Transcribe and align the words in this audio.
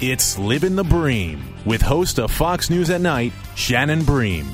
It's 0.00 0.38
Living 0.38 0.76
the 0.76 0.84
Bream 0.84 1.42
with 1.66 1.82
host 1.82 2.20
of 2.20 2.30
Fox 2.30 2.70
News 2.70 2.88
at 2.88 3.00
Night, 3.00 3.32
Shannon 3.56 4.04
Bream. 4.04 4.46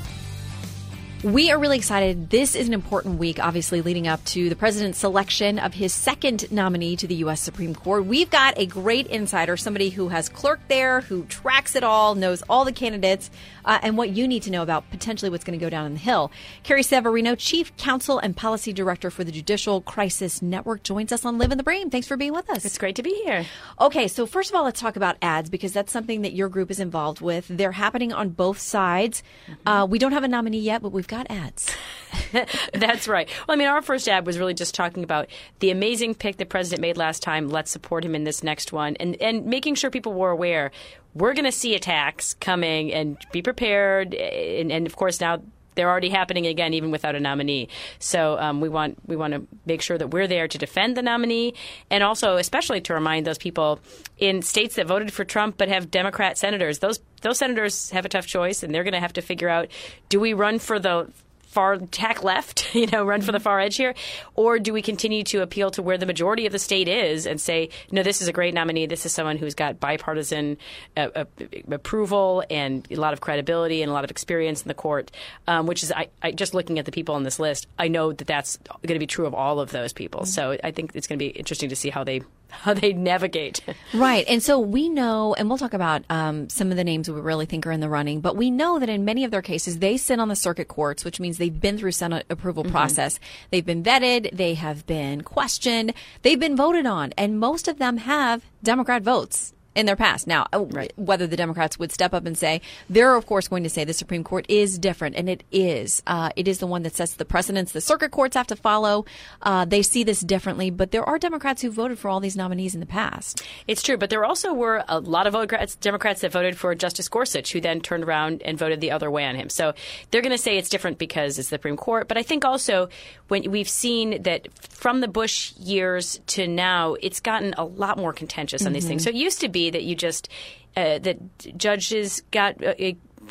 We 1.24 1.50
are 1.50 1.58
really 1.58 1.78
excited. 1.78 2.28
This 2.28 2.54
is 2.54 2.68
an 2.68 2.74
important 2.74 3.18
week, 3.18 3.42
obviously, 3.42 3.80
leading 3.80 4.06
up 4.06 4.22
to 4.26 4.50
the 4.50 4.56
president's 4.56 4.98
selection 4.98 5.58
of 5.58 5.72
his 5.72 5.94
second 5.94 6.52
nominee 6.52 6.96
to 6.96 7.06
the 7.06 7.14
U.S. 7.14 7.40
Supreme 7.40 7.74
Court. 7.74 8.04
We've 8.04 8.28
got 8.28 8.58
a 8.58 8.66
great 8.66 9.06
insider, 9.06 9.56
somebody 9.56 9.88
who 9.88 10.08
has 10.08 10.28
clerked 10.28 10.68
there, 10.68 11.00
who 11.00 11.24
tracks 11.24 11.76
it 11.76 11.82
all, 11.82 12.14
knows 12.14 12.42
all 12.46 12.66
the 12.66 12.72
candidates, 12.72 13.30
uh, 13.64 13.78
and 13.82 13.96
what 13.96 14.10
you 14.10 14.28
need 14.28 14.42
to 14.42 14.50
know 14.50 14.62
about 14.62 14.90
potentially 14.90 15.30
what's 15.30 15.44
going 15.44 15.58
to 15.58 15.64
go 15.64 15.70
down 15.70 15.86
on 15.86 15.94
the 15.94 15.98
Hill. 15.98 16.30
Carrie 16.62 16.82
Severino, 16.82 17.34
Chief 17.34 17.74
Counsel 17.78 18.18
and 18.18 18.36
Policy 18.36 18.74
Director 18.74 19.10
for 19.10 19.24
the 19.24 19.32
Judicial 19.32 19.80
Crisis 19.80 20.42
Network, 20.42 20.82
joins 20.82 21.10
us 21.10 21.24
on 21.24 21.38
Livin' 21.38 21.56
the 21.56 21.64
Bream. 21.64 21.88
Thanks 21.88 22.06
for 22.06 22.18
being 22.18 22.34
with 22.34 22.50
us. 22.50 22.66
It's 22.66 22.76
great 22.76 22.96
to 22.96 23.02
be 23.02 23.22
here. 23.24 23.46
Okay, 23.80 24.08
so 24.08 24.26
first 24.26 24.50
of 24.50 24.56
all, 24.56 24.64
let's 24.64 24.78
talk 24.78 24.96
about 24.96 25.16
ads 25.22 25.48
because 25.48 25.72
that's 25.72 25.90
something 25.90 26.20
that 26.20 26.34
your 26.34 26.50
group 26.50 26.70
is 26.70 26.80
involved 26.80 27.22
with. 27.22 27.46
They're 27.48 27.72
happening 27.72 28.12
on 28.12 28.28
both 28.28 28.58
sides. 28.58 29.22
Uh, 29.64 29.86
we 29.88 29.98
don't 29.98 30.12
have 30.12 30.24
a 30.24 30.28
nominee 30.28 30.60
yet, 30.60 30.82
but 30.82 30.92
we've 30.92 31.08
got 31.08 31.13
ads. 31.30 31.70
That's 32.74 33.08
right. 33.08 33.28
Well, 33.46 33.54
I 33.54 33.56
mean, 33.56 33.68
our 33.68 33.82
first 33.82 34.08
ad 34.08 34.26
was 34.26 34.38
really 34.38 34.54
just 34.54 34.74
talking 34.74 35.04
about 35.04 35.28
the 35.60 35.70
amazing 35.70 36.14
pick 36.14 36.36
the 36.36 36.46
president 36.46 36.80
made 36.80 36.96
last 36.96 37.22
time. 37.22 37.48
Let's 37.48 37.70
support 37.70 38.04
him 38.04 38.14
in 38.14 38.24
this 38.24 38.42
next 38.42 38.72
one, 38.72 38.96
and 38.96 39.20
and 39.20 39.46
making 39.46 39.76
sure 39.76 39.90
people 39.90 40.12
were 40.12 40.30
aware 40.30 40.70
we're 41.14 41.32
going 41.32 41.44
to 41.44 41.52
see 41.52 41.74
attacks 41.74 42.34
coming, 42.34 42.92
and 42.92 43.16
be 43.32 43.40
prepared. 43.40 44.14
And, 44.14 44.72
and 44.72 44.86
of 44.86 44.96
course, 44.96 45.20
now 45.20 45.42
they're 45.74 45.90
already 45.90 46.10
happening 46.10 46.46
again, 46.46 46.74
even 46.74 46.90
without 46.90 47.14
a 47.14 47.20
nominee. 47.20 47.68
So 47.98 48.38
um, 48.38 48.60
we 48.60 48.68
want 48.68 48.98
we 49.06 49.16
want 49.16 49.34
to 49.34 49.46
make 49.66 49.82
sure 49.82 49.98
that 49.98 50.08
we're 50.08 50.26
there 50.26 50.48
to 50.48 50.58
defend 50.58 50.96
the 50.96 51.02
nominee, 51.02 51.54
and 51.90 52.02
also 52.02 52.36
especially 52.36 52.80
to 52.82 52.94
remind 52.94 53.26
those 53.26 53.38
people 53.38 53.80
in 54.18 54.42
states 54.42 54.76
that 54.76 54.86
voted 54.86 55.12
for 55.12 55.24
Trump 55.24 55.56
but 55.58 55.68
have 55.68 55.90
Democrat 55.90 56.38
senators. 56.38 56.78
Those 56.78 57.00
those 57.22 57.38
senators 57.38 57.90
have 57.90 58.04
a 58.04 58.08
tough 58.08 58.26
choice, 58.26 58.62
and 58.62 58.74
they're 58.74 58.84
going 58.84 58.94
to 58.94 59.00
have 59.00 59.14
to 59.14 59.22
figure 59.22 59.48
out: 59.48 59.68
do 60.08 60.20
we 60.20 60.32
run 60.32 60.58
for 60.58 60.78
the 60.78 61.10
far 61.54 61.78
tack 61.78 62.24
left, 62.24 62.74
you 62.74 62.86
know, 62.88 63.04
run 63.04 63.22
for 63.22 63.32
the 63.32 63.40
far 63.40 63.60
edge 63.60 63.76
here, 63.76 63.94
or 64.34 64.58
do 64.58 64.72
we 64.72 64.82
continue 64.82 65.22
to 65.24 65.40
appeal 65.40 65.70
to 65.70 65.82
where 65.82 65.96
the 65.96 66.06
majority 66.06 66.46
of 66.46 66.52
the 66.52 66.58
state 66.58 66.88
is 66.88 67.26
and 67.26 67.40
say, 67.40 67.70
no, 67.90 68.02
this 68.02 68.20
is 68.20 68.28
a 68.28 68.32
great 68.32 68.52
nominee. 68.52 68.86
This 68.86 69.06
is 69.06 69.12
someone 69.12 69.38
who's 69.38 69.54
got 69.54 69.78
bipartisan 69.78 70.58
uh, 70.96 71.08
uh, 71.14 71.24
approval 71.70 72.44
and 72.50 72.86
a 72.90 72.96
lot 72.96 73.12
of 73.12 73.20
credibility 73.20 73.82
and 73.82 73.90
a 73.90 73.94
lot 73.94 74.04
of 74.04 74.10
experience 74.10 74.62
in 74.62 74.68
the 74.68 74.74
court. 74.74 75.10
Um, 75.46 75.66
which 75.66 75.82
is, 75.82 75.92
I, 75.92 76.08
I, 76.22 76.32
just 76.32 76.54
looking 76.54 76.78
at 76.78 76.84
the 76.84 76.92
people 76.92 77.14
on 77.14 77.22
this 77.22 77.38
list, 77.38 77.68
I 77.78 77.88
know 77.88 78.12
that 78.12 78.26
that's 78.26 78.56
going 78.56 78.94
to 78.94 78.98
be 78.98 79.06
true 79.06 79.26
of 79.26 79.34
all 79.34 79.60
of 79.60 79.70
those 79.70 79.92
people. 79.92 80.22
Mm-hmm. 80.22 80.30
So 80.30 80.58
I 80.64 80.72
think 80.72 80.92
it's 80.94 81.06
going 81.06 81.18
to 81.18 81.24
be 81.24 81.30
interesting 81.30 81.68
to 81.68 81.76
see 81.76 81.90
how 81.90 82.02
they 82.02 82.22
how 82.62 82.74
they 82.74 82.92
navigate. 82.92 83.60
Right. 83.92 84.24
And 84.28 84.42
so 84.42 84.58
we 84.58 84.88
know, 84.88 85.34
and 85.34 85.48
we'll 85.48 85.58
talk 85.58 85.74
about 85.74 86.02
um, 86.10 86.48
some 86.48 86.70
of 86.70 86.76
the 86.76 86.84
names 86.84 87.10
we 87.10 87.20
really 87.20 87.46
think 87.46 87.66
are 87.66 87.72
in 87.72 87.80
the 87.80 87.88
running, 87.88 88.20
but 88.20 88.36
we 88.36 88.50
know 88.50 88.78
that 88.78 88.88
in 88.88 89.04
many 89.04 89.24
of 89.24 89.30
their 89.30 89.42
cases, 89.42 89.78
they 89.78 89.96
sit 89.96 90.18
on 90.18 90.28
the 90.28 90.36
circuit 90.36 90.68
courts, 90.68 91.04
which 91.04 91.20
means 91.20 91.38
they've 91.38 91.60
been 91.60 91.78
through 91.78 91.92
Senate 91.92 92.26
approval 92.30 92.64
mm-hmm. 92.64 92.72
process. 92.72 93.20
They've 93.50 93.64
been 93.64 93.82
vetted, 93.82 94.36
they 94.36 94.54
have 94.54 94.86
been 94.86 95.22
questioned, 95.22 95.94
they've 96.22 96.40
been 96.40 96.56
voted 96.56 96.86
on, 96.86 97.12
and 97.16 97.38
most 97.38 97.68
of 97.68 97.78
them 97.78 97.98
have 97.98 98.44
Democrat 98.62 99.02
votes 99.02 99.54
in 99.74 99.86
their 99.86 99.96
past. 99.96 100.26
Now, 100.26 100.46
uh, 100.52 100.64
right. 100.66 100.92
whether 100.96 101.26
the 101.26 101.36
Democrats 101.36 101.78
would 101.78 101.92
step 101.92 102.14
up 102.14 102.26
and 102.26 102.36
say, 102.36 102.60
they're 102.88 103.16
of 103.16 103.26
course 103.26 103.48
going 103.48 103.62
to 103.64 103.70
say 103.70 103.84
the 103.84 103.92
Supreme 103.92 104.24
Court 104.24 104.46
is 104.48 104.78
different, 104.78 105.16
and 105.16 105.28
it 105.28 105.44
is. 105.50 106.02
Uh, 106.06 106.30
it 106.36 106.48
is 106.48 106.58
the 106.58 106.66
one 106.66 106.82
that 106.82 106.94
sets 106.94 107.14
the 107.14 107.24
precedents 107.24 107.72
the 107.72 107.80
circuit 107.80 108.10
courts 108.10 108.36
have 108.36 108.46
to 108.48 108.56
follow. 108.56 109.04
Uh, 109.42 109.64
they 109.64 109.82
see 109.82 110.04
this 110.04 110.20
differently, 110.20 110.70
but 110.70 110.90
there 110.90 111.04
are 111.04 111.18
Democrats 111.18 111.62
who 111.62 111.70
voted 111.70 111.98
for 111.98 112.08
all 112.08 112.20
these 112.20 112.36
nominees 112.36 112.74
in 112.74 112.80
the 112.80 112.86
past. 112.86 113.42
It's 113.66 113.82
true, 113.82 113.96
but 113.96 114.10
there 114.10 114.24
also 114.24 114.52
were 114.52 114.84
a 114.88 115.00
lot 115.00 115.26
of 115.26 115.34
Democrats 115.80 116.20
that 116.20 116.32
voted 116.32 116.56
for 116.56 116.74
Justice 116.74 117.08
Gorsuch, 117.08 117.52
who 117.52 117.60
then 117.60 117.80
turned 117.80 118.04
around 118.04 118.42
and 118.42 118.58
voted 118.58 118.80
the 118.80 118.90
other 118.90 119.10
way 119.10 119.24
on 119.24 119.36
him. 119.36 119.48
So 119.48 119.74
they're 120.10 120.22
going 120.22 120.32
to 120.32 120.38
say 120.38 120.56
it's 120.56 120.68
different 120.68 120.98
because 120.98 121.38
it's 121.38 121.48
the 121.48 121.56
Supreme 121.56 121.76
Court. 121.76 122.08
But 122.08 122.18
I 122.18 122.22
think 122.22 122.44
also 122.44 122.88
when 123.28 123.50
we've 123.50 123.68
seen 123.68 124.22
that 124.22 124.48
from 124.60 125.00
the 125.00 125.08
Bush 125.08 125.52
years 125.56 126.20
to 126.28 126.46
now, 126.46 126.94
it's 127.00 127.20
gotten 127.20 127.54
a 127.56 127.64
lot 127.64 127.98
more 127.98 128.12
contentious 128.12 128.62
on 128.62 128.66
mm-hmm. 128.66 128.74
these 128.74 128.86
things. 128.86 129.04
So 129.04 129.10
it 129.10 129.16
used 129.16 129.40
to 129.40 129.48
be 129.48 129.63
that 129.70 129.82
you 129.82 129.94
just 129.94 130.28
uh, 130.76 130.98
that 130.98 131.18
judges 131.56 132.22
got. 132.30 132.62
Uh, 132.62 132.74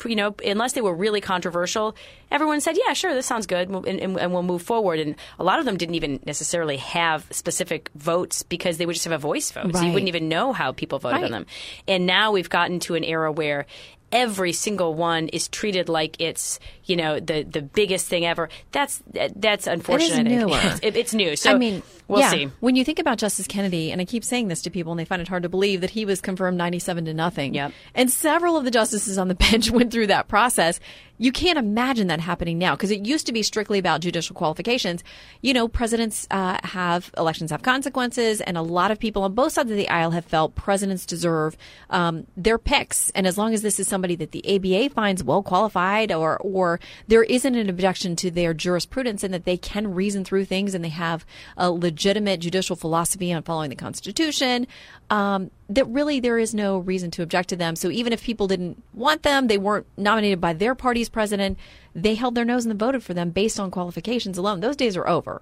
you 0.04 0.16
know, 0.16 0.34
unless 0.44 0.72
they 0.72 0.80
were 0.80 0.94
really 0.94 1.20
controversial, 1.20 1.94
everyone 2.30 2.60
said, 2.60 2.76
"Yeah, 2.76 2.94
sure, 2.94 3.14
this 3.14 3.26
sounds 3.26 3.46
good," 3.46 3.68
and, 3.68 3.86
and, 3.86 4.18
and, 4.18 4.32
we'll 4.32 4.42
move 4.42 4.62
forward. 4.62 4.98
And 4.98 5.14
a 5.38 5.44
lot 5.44 5.60
of 5.60 5.64
them 5.64 5.76
didn't 5.76 5.94
even 5.94 6.18
necessarily 6.26 6.78
have 6.78 7.26
specific 7.30 7.90
votes 7.94 8.42
because 8.42 8.78
they 8.78 8.86
would 8.86 8.94
just 8.94 9.04
have 9.04 9.12
a 9.12 9.18
voice 9.18 9.52
vote, 9.52 9.66
right. 9.66 9.76
so 9.76 9.82
you 9.82 9.92
wouldn't 9.92 10.08
even 10.08 10.28
know 10.28 10.52
how 10.52 10.72
people 10.72 10.98
voted 10.98 11.16
right. 11.20 11.24
on 11.26 11.30
them. 11.30 11.46
And 11.86 12.06
now 12.06 12.32
we've 12.32 12.50
gotten 12.50 12.80
to 12.80 12.96
an 12.96 13.04
era 13.04 13.30
where 13.30 13.66
every 14.14 14.52
single 14.52 14.94
one 14.94 15.26
is 15.28 15.48
treated 15.48 15.88
like 15.88 16.20
it's 16.20 16.60
you 16.84 16.96
know 16.96 17.20
the 17.20 17.42
the 17.42 17.60
biggest 17.62 18.06
thing 18.06 18.24
ever. 18.24 18.48
That's 18.72 19.02
that's 19.12 19.66
unfortunate. 19.66 20.26
It 20.26 20.32
is 20.32 20.38
newer. 20.40 20.60
It's, 20.82 20.96
it's 20.96 21.14
new. 21.14 21.36
So 21.36 21.52
I 21.52 21.58
mean, 21.58 21.82
we'll 22.08 22.20
yeah, 22.20 22.30
see. 22.30 22.50
When 22.60 22.76
you 22.76 22.84
think 22.84 22.98
about 22.98 23.18
Justice 23.18 23.46
Kennedy, 23.46 23.92
and 23.92 24.00
I 24.00 24.04
keep 24.04 24.24
saying 24.24 24.48
this 24.48 24.62
to 24.62 24.70
people, 24.70 24.92
and 24.92 24.98
they 24.98 25.04
find 25.04 25.22
it 25.22 25.28
hard 25.28 25.42
to 25.42 25.48
believe 25.48 25.80
that 25.80 25.90
he 25.90 26.04
was 26.04 26.20
confirmed 26.20 26.58
ninety-seven 26.58 27.04
to 27.06 27.14
nothing. 27.14 27.54
Yep. 27.54 27.72
And 27.94 28.10
several 28.10 28.56
of 28.56 28.64
the 28.64 28.70
justices 28.70 29.18
on 29.18 29.28
the 29.28 29.34
bench 29.50 29.70
went 29.70 29.92
through 29.92 30.08
that 30.08 30.28
process. 30.28 30.80
You 31.16 31.30
can't 31.30 31.58
imagine 31.58 32.08
that 32.08 32.18
happening 32.18 32.58
now 32.58 32.74
because 32.74 32.90
it 32.90 33.06
used 33.06 33.26
to 33.26 33.32
be 33.32 33.44
strictly 33.44 33.78
about 33.78 34.00
judicial 34.00 34.34
qualifications. 34.34 35.04
You 35.42 35.54
know, 35.54 35.68
presidents 35.68 36.26
uh, 36.30 36.58
have 36.64 37.12
elections 37.16 37.52
have 37.52 37.62
consequences, 37.62 38.40
and 38.40 38.56
a 38.56 38.62
lot 38.62 38.90
of 38.90 38.98
people 38.98 39.22
on 39.22 39.32
both 39.34 39.52
sides 39.52 39.70
of 39.70 39.76
the 39.76 39.88
aisle 39.88 40.10
have 40.10 40.24
felt 40.24 40.56
presidents 40.56 41.06
deserve 41.06 41.56
um, 41.90 42.26
their 42.36 42.58
picks. 42.58 43.10
And 43.10 43.28
as 43.28 43.38
long 43.38 43.54
as 43.54 43.62
this 43.62 43.78
is 43.78 43.86
somebody 43.86 44.16
that 44.16 44.32
the 44.32 44.44
ABA 44.56 44.92
finds 44.92 45.22
well 45.22 45.42
qualified, 45.42 46.10
or 46.10 46.36
or 46.38 46.80
there 47.06 47.22
isn't 47.22 47.54
an 47.54 47.70
objection 47.70 48.16
to 48.16 48.30
their 48.30 48.52
jurisprudence 48.52 49.22
and 49.22 49.32
that 49.32 49.44
they 49.44 49.56
can 49.56 49.94
reason 49.94 50.24
through 50.24 50.46
things 50.46 50.74
and 50.74 50.84
they 50.84 50.88
have 50.88 51.24
a 51.56 51.70
legitimate 51.94 52.40
judicial 52.40 52.74
philosophy 52.74 53.32
on 53.32 53.44
following 53.44 53.70
the 53.70 53.76
Constitution, 53.76 54.66
um, 55.10 55.48
that 55.68 55.86
really 55.86 56.18
there 56.18 56.38
is 56.40 56.52
no 56.52 56.78
reason 56.78 57.08
to 57.12 57.22
object 57.22 57.50
to 57.50 57.56
them. 57.56 57.76
So 57.76 57.88
even 57.88 58.12
if 58.12 58.24
people 58.24 58.48
didn't 58.48 58.82
want 58.92 59.22
them, 59.22 59.46
they 59.46 59.58
weren't 59.58 59.86
nominated 59.96 60.40
by 60.40 60.54
their 60.54 60.74
party's 60.74 61.08
president, 61.08 61.56
they 61.94 62.16
held 62.16 62.34
their 62.34 62.44
nose 62.44 62.66
and 62.66 62.76
voted 62.76 63.04
for 63.04 63.14
them 63.14 63.30
based 63.30 63.60
on 63.60 63.70
qualifications 63.70 64.36
alone. 64.36 64.58
Those 64.58 64.74
days 64.74 64.96
are 64.96 65.06
over. 65.06 65.40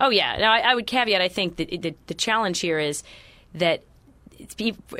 Oh, 0.00 0.10
yeah. 0.10 0.36
Now, 0.38 0.52
I, 0.52 0.60
I 0.60 0.74
would 0.76 0.86
caveat, 0.86 1.20
I 1.20 1.28
think 1.28 1.56
that 1.56 1.82
the, 1.82 1.94
the 2.06 2.14
challenge 2.14 2.60
here 2.60 2.78
is 2.78 3.02
that, 3.54 3.82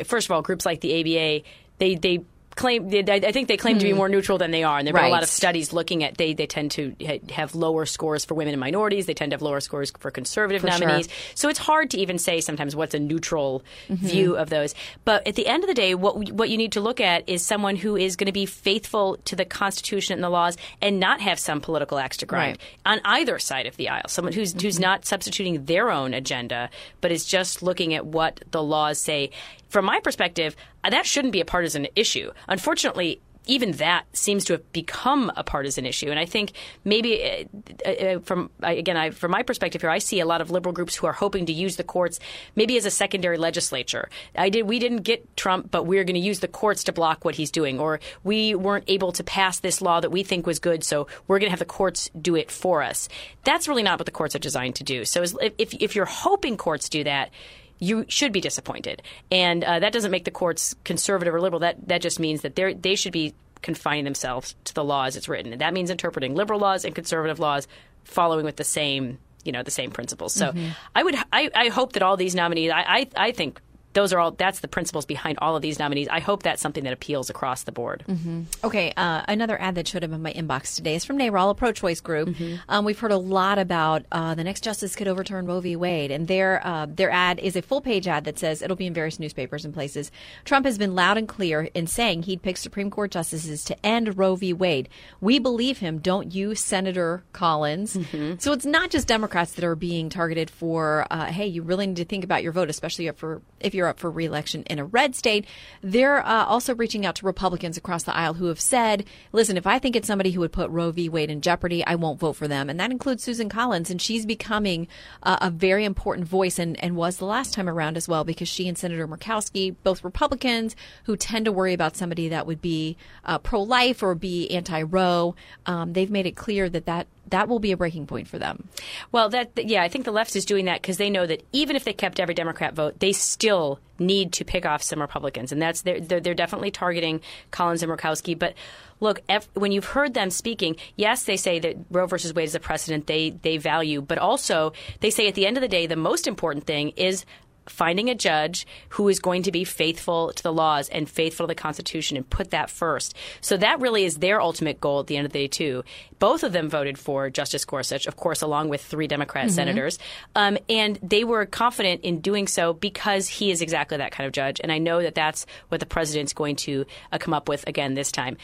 first 0.05 0.27
of 0.27 0.33
all, 0.33 0.43
groups 0.43 0.67
like 0.67 0.81
the 0.81 1.01
ABA, 1.01 1.47
they, 1.79 1.95
they 1.95 2.25
claim. 2.61 2.91
I 3.09 3.33
think 3.33 3.49
they 3.49 3.57
claim 3.57 3.79
to 3.79 3.85
be 3.85 3.91
hmm. 3.91 3.97
more 3.97 4.09
neutral 4.09 4.37
than 4.37 4.51
they 4.51 4.63
are, 4.63 4.79
and 4.79 4.87
there 4.87 4.93
have 4.93 4.97
right. 4.97 5.07
been 5.07 5.13
a 5.13 5.15
lot 5.15 5.23
of 5.23 5.31
studies 5.31 5.73
looking 5.73 6.05
at 6.05 6.19
they 6.19 6.35
they 6.35 6.47
tend 6.47 6.73
to 6.73 6.95
have 7.31 7.55
lower 7.55 7.87
scores 7.87 8.25
for 8.25 8.35
women 8.35 8.53
and 8.53 8.61
minorities. 8.61 9.07
They 9.07 9.15
tend 9.15 9.31
to 9.31 9.35
have 9.35 9.43
lower 9.43 9.61
scores 9.61 9.91
for 9.99 10.11
conservative 10.11 10.61
for 10.61 10.69
nominees. 10.69 11.07
Sure. 11.07 11.17
So 11.35 11.49
it's 11.49 11.59
hard 11.59 11.91
to 11.91 11.99
even 11.99 12.19
say 12.19 12.41
sometimes 12.41 12.77
what's 12.77 12.95
a 12.95 12.99
neutral 12.99 13.63
mm-hmm. 13.89 14.07
view 14.07 14.37
of 14.37 14.51
those. 14.51 14.75
But 15.05 15.27
at 15.27 15.35
the 15.37 15.47
end 15.47 15.65
of 15.65 15.69
the 15.69 15.75
day, 15.75 15.95
what 15.95 16.33
what 16.33 16.51
you 16.51 16.59
need 16.59 16.73
to 16.73 16.81
look 16.81 17.01
at 17.01 17.29
is 17.29 17.45
someone 17.45 17.77
who 17.77 17.97
is 17.97 18.17
going 18.17 18.27
to 18.27 18.33
be 18.33 18.47
faithful 18.47 19.17
to 19.25 19.35
the 19.35 19.47
Constitution 19.47 20.15
and 20.15 20.23
the 20.23 20.31
laws, 20.31 20.57
and 20.83 21.01
not 21.01 21.21
have 21.21 21.39
some 21.39 21.63
political 21.63 21.99
axe 21.99 22.19
to 22.19 22.27
grind 22.27 22.59
right. 22.59 22.95
on 22.95 23.01
either 23.05 23.39
side 23.39 23.67
of 23.67 23.77
the 23.77 23.89
aisle. 23.89 24.09
Someone 24.09 24.35
who's 24.35 24.53
mm-hmm. 24.53 24.67
who's 24.67 24.79
not 24.79 25.07
substituting 25.07 25.65
their 25.65 25.91
own 25.91 26.13
agenda, 26.13 26.69
but 27.01 27.11
is 27.11 27.25
just 27.25 27.63
looking 27.63 27.95
at 27.95 28.05
what 28.05 28.45
the 28.51 28.63
laws 28.63 28.99
say 28.99 29.31
from 29.71 29.87
my 29.87 30.01
perspective, 30.01 30.55
that 30.89 31.07
shouldn't 31.07 31.33
be 31.33 31.41
a 31.41 31.47
partisan 31.47 31.89
issue. 31.97 32.33
Unfortunately, 32.49 33.21
even 33.47 33.73
that 33.73 34.05
seems 34.13 34.45
to 34.45 34.53
have 34.53 34.73
become 34.73 35.33
a 35.37 35.43
partisan 35.43 35.87
issue. 35.87 36.11
And 36.11 36.19
I 36.19 36.27
think 36.27 36.53
maybe, 36.85 37.49
uh, 37.85 37.89
uh, 37.89 38.19
from 38.21 38.51
again, 38.63 38.97
I, 38.97 39.11
from 39.11 39.31
my 39.31 39.43
perspective 39.43 39.81
here, 39.81 39.91
I 39.91 39.99
see 39.99 40.21
a 40.21 40.27
lot 40.27 40.41
of 40.41 40.51
liberal 40.51 40.73
groups 40.73 40.95
who 40.95 41.07
are 41.07 41.13
hoping 41.13 41.47
to 41.47 41.53
use 41.53 41.77
the 41.77 41.85
courts 41.85 42.21
maybe 42.55 42.77
as 42.77 42.85
a 42.85 42.91
secondary 42.91 43.39
legislature. 43.39 44.09
I 44.37 44.51
did, 44.51 44.69
we 44.69 44.79
didn't 44.79 45.03
get 45.03 45.37
Trump, 45.37 45.71
but 45.71 45.85
we're 45.85 46.05
going 46.05 46.15
to 46.15 46.21
use 46.21 46.41
the 46.41 46.49
courts 46.49 46.85
to 46.85 46.93
block 46.93 47.25
what 47.25 47.35
he's 47.35 47.51
doing, 47.51 47.81
or 47.81 48.01
we 48.23 48.55
weren't 48.55 48.85
able 48.89 49.13
to 49.13 49.25
pass 49.25 49.61
this 49.61 49.81
law 49.81 50.01
that 50.01 50.11
we 50.11 50.23
think 50.23 50.47
was 50.47 50.59
good, 50.59 50.85
so 50.85 51.07
we're 51.27 51.39
going 51.39 51.49
to 51.49 51.51
have 51.51 51.59
the 51.59 51.65
courts 51.65 52.11
do 52.21 52.37
it 52.37 52.51
for 52.51 52.83
us. 52.83 53.09
That's 53.45 53.69
really 53.69 53.83
not 53.83 53.99
what 53.99 54.07
the 54.07 54.13
courts 54.13 54.37
are 54.37 54.41
designed 54.41 54.77
to 54.77 54.85
do. 54.85 55.05
So 55.05 55.23
if 55.23 55.75
if 55.75 55.97
you're 55.97 56.05
hoping 56.05 56.57
courts 56.57 56.89
do 56.89 57.05
that 57.05 57.31
you 57.81 58.05
should 58.09 58.33
be 58.33 58.41
disappointed. 58.41 59.03
And 59.31 59.65
uh, 59.65 59.81
that 59.81 59.93
doesn't 59.93 60.11
make 60.11 60.25
the 60.25 60.31
courts 60.31 60.77
conservative 60.85 61.35
or 61.35 61.41
liberal. 61.41 61.61
That 61.61 61.89
that 61.89 62.03
just 62.03 62.21
means 62.21 62.43
that 62.43 62.55
they 62.55 62.75
they 62.75 62.95
should 62.95 63.13
be 63.13 63.35
confining 63.63 64.05
themselves 64.05 64.55
to 64.65 64.75
the 64.75 64.85
law 64.85 65.05
as 65.05 65.17
it's 65.17 65.29
written. 65.29 65.53
And 65.53 65.61
that 65.61 65.75
means 65.75 65.91
interpreting 65.91 66.35
liberal 66.35 66.61
laws 66.61 66.85
and 66.85 66.95
conservative 66.95 67.41
laws, 67.41 67.67
following 68.05 68.45
with 68.45 68.57
the 68.57 68.65
same 68.65 69.19
you 69.45 69.53
know 69.53 69.63
the 69.63 69.71
same 69.71 69.91
principles. 69.91 70.35
So 70.35 70.53
mm-hmm. 70.53 70.71
I 70.95 71.03
would 71.03 71.17
I, 71.33 71.51
I 71.55 71.69
hope 71.69 71.95
that 71.95 72.03
all 72.03 72.17
these 72.17 72.35
nominees 72.35 72.71
I, 72.71 72.85
I 72.87 73.09
I 73.17 73.33
think 73.33 73.61
those 73.93 74.13
are 74.13 74.19
all 74.19 74.31
that's 74.31 74.61
the 74.61 74.69
principles 74.69 75.07
behind 75.07 75.39
all 75.41 75.57
of 75.57 75.63
these 75.63 75.79
nominees. 75.79 76.09
I 76.09 76.21
hope 76.21 76.43
that's 76.43 76.63
something 76.63 76.85
that 76.85 76.93
appeals 76.93 77.31
across 77.31 77.65
the 77.65 77.73
board. 77.73 78.05
Mm-hmm. 78.09 78.43
Okay, 78.65 78.93
uh, 78.97 79.23
another 79.27 79.61
ad 79.61 79.75
that 79.75 79.89
showed 79.89 80.05
up 80.05 80.13
in 80.13 80.23
my 80.23 80.33
inbox 80.33 80.77
today 80.77 80.95
is 80.95 81.05
from 81.05 81.19
NARAL, 81.19 81.51
a 81.51 81.55
pro-choice 81.55 82.01
group. 82.01 82.29
Mm-hmm. 82.29 82.57
Um, 82.69 82.85
we've 82.85 82.99
heard 82.99 83.13
a 83.13 83.17
lot 83.17 83.59
about 83.59 84.05
uh, 84.13 84.35
the 84.35 84.45
next 84.45 84.63
justice 84.63 84.95
could 84.95 85.09
overturn 85.09 85.47
Roe 85.47 85.61
v. 85.61 85.77
Wade, 85.77 86.11
and 86.11 86.29
their 86.29 86.65
uh, 86.67 86.87
their 86.89 87.11
ad 87.11 87.39
is 87.41 87.57
a 87.57 87.63
full-page 87.63 88.07
ad 88.07 88.25
that 88.25 88.39
says 88.39 88.63
it'll 88.63 88.77
be 88.77 88.87
in 88.87 88.95
various 88.95 89.19
newspapers 89.19 89.65
and 89.65 89.75
places. 89.75 90.11
Trump 90.45 90.67
has 90.67 90.79
been 90.79 90.95
loud 90.95 91.19
and 91.19 91.29
clear 91.29 91.69
in 91.75 91.87
saying 91.87 92.23
he'd 92.23 92.43
pick 92.43 92.57
Supreme 92.57 92.91
Court 92.91 93.11
justices 93.11 93.65
to 93.65 93.87
end 93.87 94.17
Roe 94.19 94.37
v. 94.37 94.53
Wade. 94.53 94.89
We 95.21 95.39
believe 95.39 95.79
him, 95.79 95.99
don't 95.99 96.33
you, 96.35 96.55
Senator 96.55 97.25
Collins? 97.33 97.97
Mm-hmm. 97.97 98.35
So 98.39 98.53
it's 98.53 98.67
not 98.67 98.91
just 98.91 99.09
Democrats 99.09 99.53
that 99.53 99.65
are 99.65 99.75
being 99.75 100.11
targeted 100.11 100.51
for. 100.51 101.07
Uh, 101.11 101.27
hey, 101.27 101.47
you 101.47 101.63
really 101.63 101.87
need 101.87 101.97
to 101.97 102.05
think 102.05 102.25
about 102.25 102.43
your 102.43 102.53
vote, 102.53 102.71
especially 102.71 103.11
for 103.13 103.43
if 103.59 103.75
you're 103.75 103.80
up 103.89 103.99
for 103.99 104.11
reelection 104.11 104.63
in 104.65 104.79
a 104.79 104.85
red 104.85 105.15
state. 105.15 105.47
They're 105.83 106.25
uh, 106.25 106.45
also 106.45 106.75
reaching 106.75 107.07
out 107.07 107.17
to 107.17 107.27
Republicans 107.27 107.77
across 107.77 108.03
the 108.03 108.17
aisle 108.17 108.35
who 108.35 108.47
have 108.47 108.61
said, 108.61 109.05
listen, 109.33 109.57
if 109.57 109.67
I 109.67 109.79
think 109.79 109.97
it's 109.97 110.07
somebody 110.07 110.33
who 110.33 110.41
would 110.41 110.53
put 110.53 110.71
Roe 110.71 110.91
v. 110.91 111.09
Wade 111.09 111.31
in 111.31 111.41
jeopardy, 111.41 111.85
I 111.87 111.95
won't 111.95 112.21
vote 112.21 112.35
for 112.35 112.49
them. 112.49 112.69
And 112.71 112.79
that 112.81 112.91
includes 112.91 113.23
Susan 113.23 113.49
Collins. 113.49 113.91
And 113.91 114.01
she's 114.01 114.27
becoming 114.27 114.89
uh, 115.23 115.39
a 115.41 115.51
very 115.51 115.85
important 115.85 116.27
voice 116.27 116.59
and, 116.59 116.83
and 116.83 116.97
was 116.97 117.17
the 117.17 117.25
last 117.25 117.55
time 117.55 117.69
around 117.69 117.97
as 117.97 118.09
well 118.09 118.25
because 118.25 118.49
she 118.49 118.69
and 118.69 118.77
Senator 118.77 119.07
Murkowski, 119.07 119.75
both 119.83 120.05
Republicans 120.05 120.77
who 121.05 121.17
tend 121.17 121.45
to 121.45 121.53
worry 121.53 121.73
about 121.73 121.97
somebody 121.97 122.29
that 122.29 122.47
would 122.47 122.61
be 122.61 122.97
uh, 123.25 123.39
pro 123.39 123.63
life 123.63 124.03
or 124.03 124.15
be 124.15 124.51
anti 124.51 124.83
Roe, 124.83 125.35
um, 125.67 125.93
they've 125.93 126.11
made 126.11 126.27
it 126.27 126.37
clear 126.37 126.69
that 126.69 126.87
that 126.87 127.07
that 127.31 127.49
will 127.49 127.59
be 127.59 127.73
a 127.73 127.77
breaking 127.77 128.07
point 128.07 128.29
for 128.29 128.39
them. 128.39 128.69
Well, 129.13 129.29
that 129.31 129.53
yeah, 129.57 129.83
I 129.83 129.89
think 129.89 130.05
the 130.05 130.13
left 130.13 130.37
is 130.37 130.45
doing 130.45 130.67
that 130.67 130.83
because 130.83 130.99
they 130.99 131.11
know 131.11 131.27
that 131.27 131.43
even 131.53 131.77
if 131.77 131.85
they 131.85 131.93
kept 131.93 132.21
every 132.21 132.35
Democrat 132.35 132.75
vote, 132.75 133.01
they 133.01 133.13
still 133.13 133.81
need 133.99 134.33
to 134.35 134.45
pick 134.45 134.65
off 134.67 134.83
some 134.83 135.01
Republicans, 135.01 135.53
and 135.53 135.61
that's 135.61 135.83
they're 135.83 136.01
they're, 136.01 136.21
they're 136.21 136.35
definitely 136.35 136.71
targeting 136.71 137.21
Collins 137.51 137.83
and 137.83 137.91
Murkowski, 137.91 138.39
but. 138.39 138.55
Look, 139.03 139.23
when 139.55 139.73
you've 139.73 139.87
heard 139.87 140.13
them 140.13 140.29
speaking, 140.29 140.77
yes, 140.95 141.25
they 141.25 141.39
say 141.39 141.59
that 141.61 141.75
Roe 141.91 142.07
versus 142.07 142.35
Wade 142.35 142.45
is 142.45 142.55
a 142.55 142.61
precedent 142.61 143.07
they 143.07 143.31
they 143.31 143.57
value, 143.57 144.03
but 144.03 144.19
also 144.19 144.75
they 145.01 145.09
say 145.09 145.27
at 145.27 145.35
the 145.35 145.47
end 145.47 145.57
of 145.57 145.63
the 145.63 145.69
day, 145.69 145.87
the 145.87 145.97
most 145.97 146.27
important 146.27 146.67
thing 146.67 146.91
is 146.97 147.25
finding 147.69 148.11
a 148.11 148.15
judge 148.15 148.67
who 148.91 149.09
is 149.09 149.19
going 149.19 149.43
to 149.45 149.53
be 149.53 149.65
faithful 149.65 150.33
to 150.33 150.43
the 150.43 150.53
laws 150.53 150.89
and 150.89 151.09
faithful 151.09 151.47
to 151.47 151.49
the 151.49 151.55
Constitution 151.55 152.17
and 152.17 152.29
put 152.29 152.51
that 152.51 152.71
first. 152.71 153.15
So 153.41 153.57
that 153.57 153.81
really 153.81 154.05
is 154.05 154.17
their 154.17 154.41
ultimate 154.41 154.81
goal 154.81 155.01
at 155.01 155.07
the 155.07 155.17
end 155.17 155.27
of 155.27 155.33
the 155.33 155.39
day, 155.39 155.49
too. 155.49 155.85
Both 156.19 156.43
of 156.43 156.53
them 156.53 156.69
voted 156.69 156.99
for 156.99 157.31
Justice 157.31 157.65
Gorsuch, 157.65 158.07
of 158.07 158.17
course, 158.17 158.43
along 158.43 158.69
with 158.69 158.83
three 158.83 159.07
Democrat 159.07 159.47
mm-hmm. 159.47 159.55
senators. 159.55 159.99
Um, 160.35 160.59
and 160.69 160.99
they 161.03 161.25
were 161.25 161.47
confident 161.47 162.03
in 162.03 162.21
doing 162.21 162.47
so 162.47 162.73
because 162.73 163.29
he 163.29 163.51
is 163.51 163.63
exactly 163.63 163.99
that 163.99 164.13
kind 164.13 164.27
of 164.27 164.33
judge. 164.33 164.61
And 164.61 164.71
I 164.71 164.79
know 164.79 165.03
that 165.03 165.15
that's 165.15 165.47
what 165.69 165.81
the 165.81 165.87
president's 165.87 166.33
going 166.33 166.57
to 166.57 166.85
uh, 167.13 167.19
come 167.19 167.35
up 167.35 167.49
with 167.49 167.67
again 167.67 167.95
this 167.95 168.13
time 168.13 168.37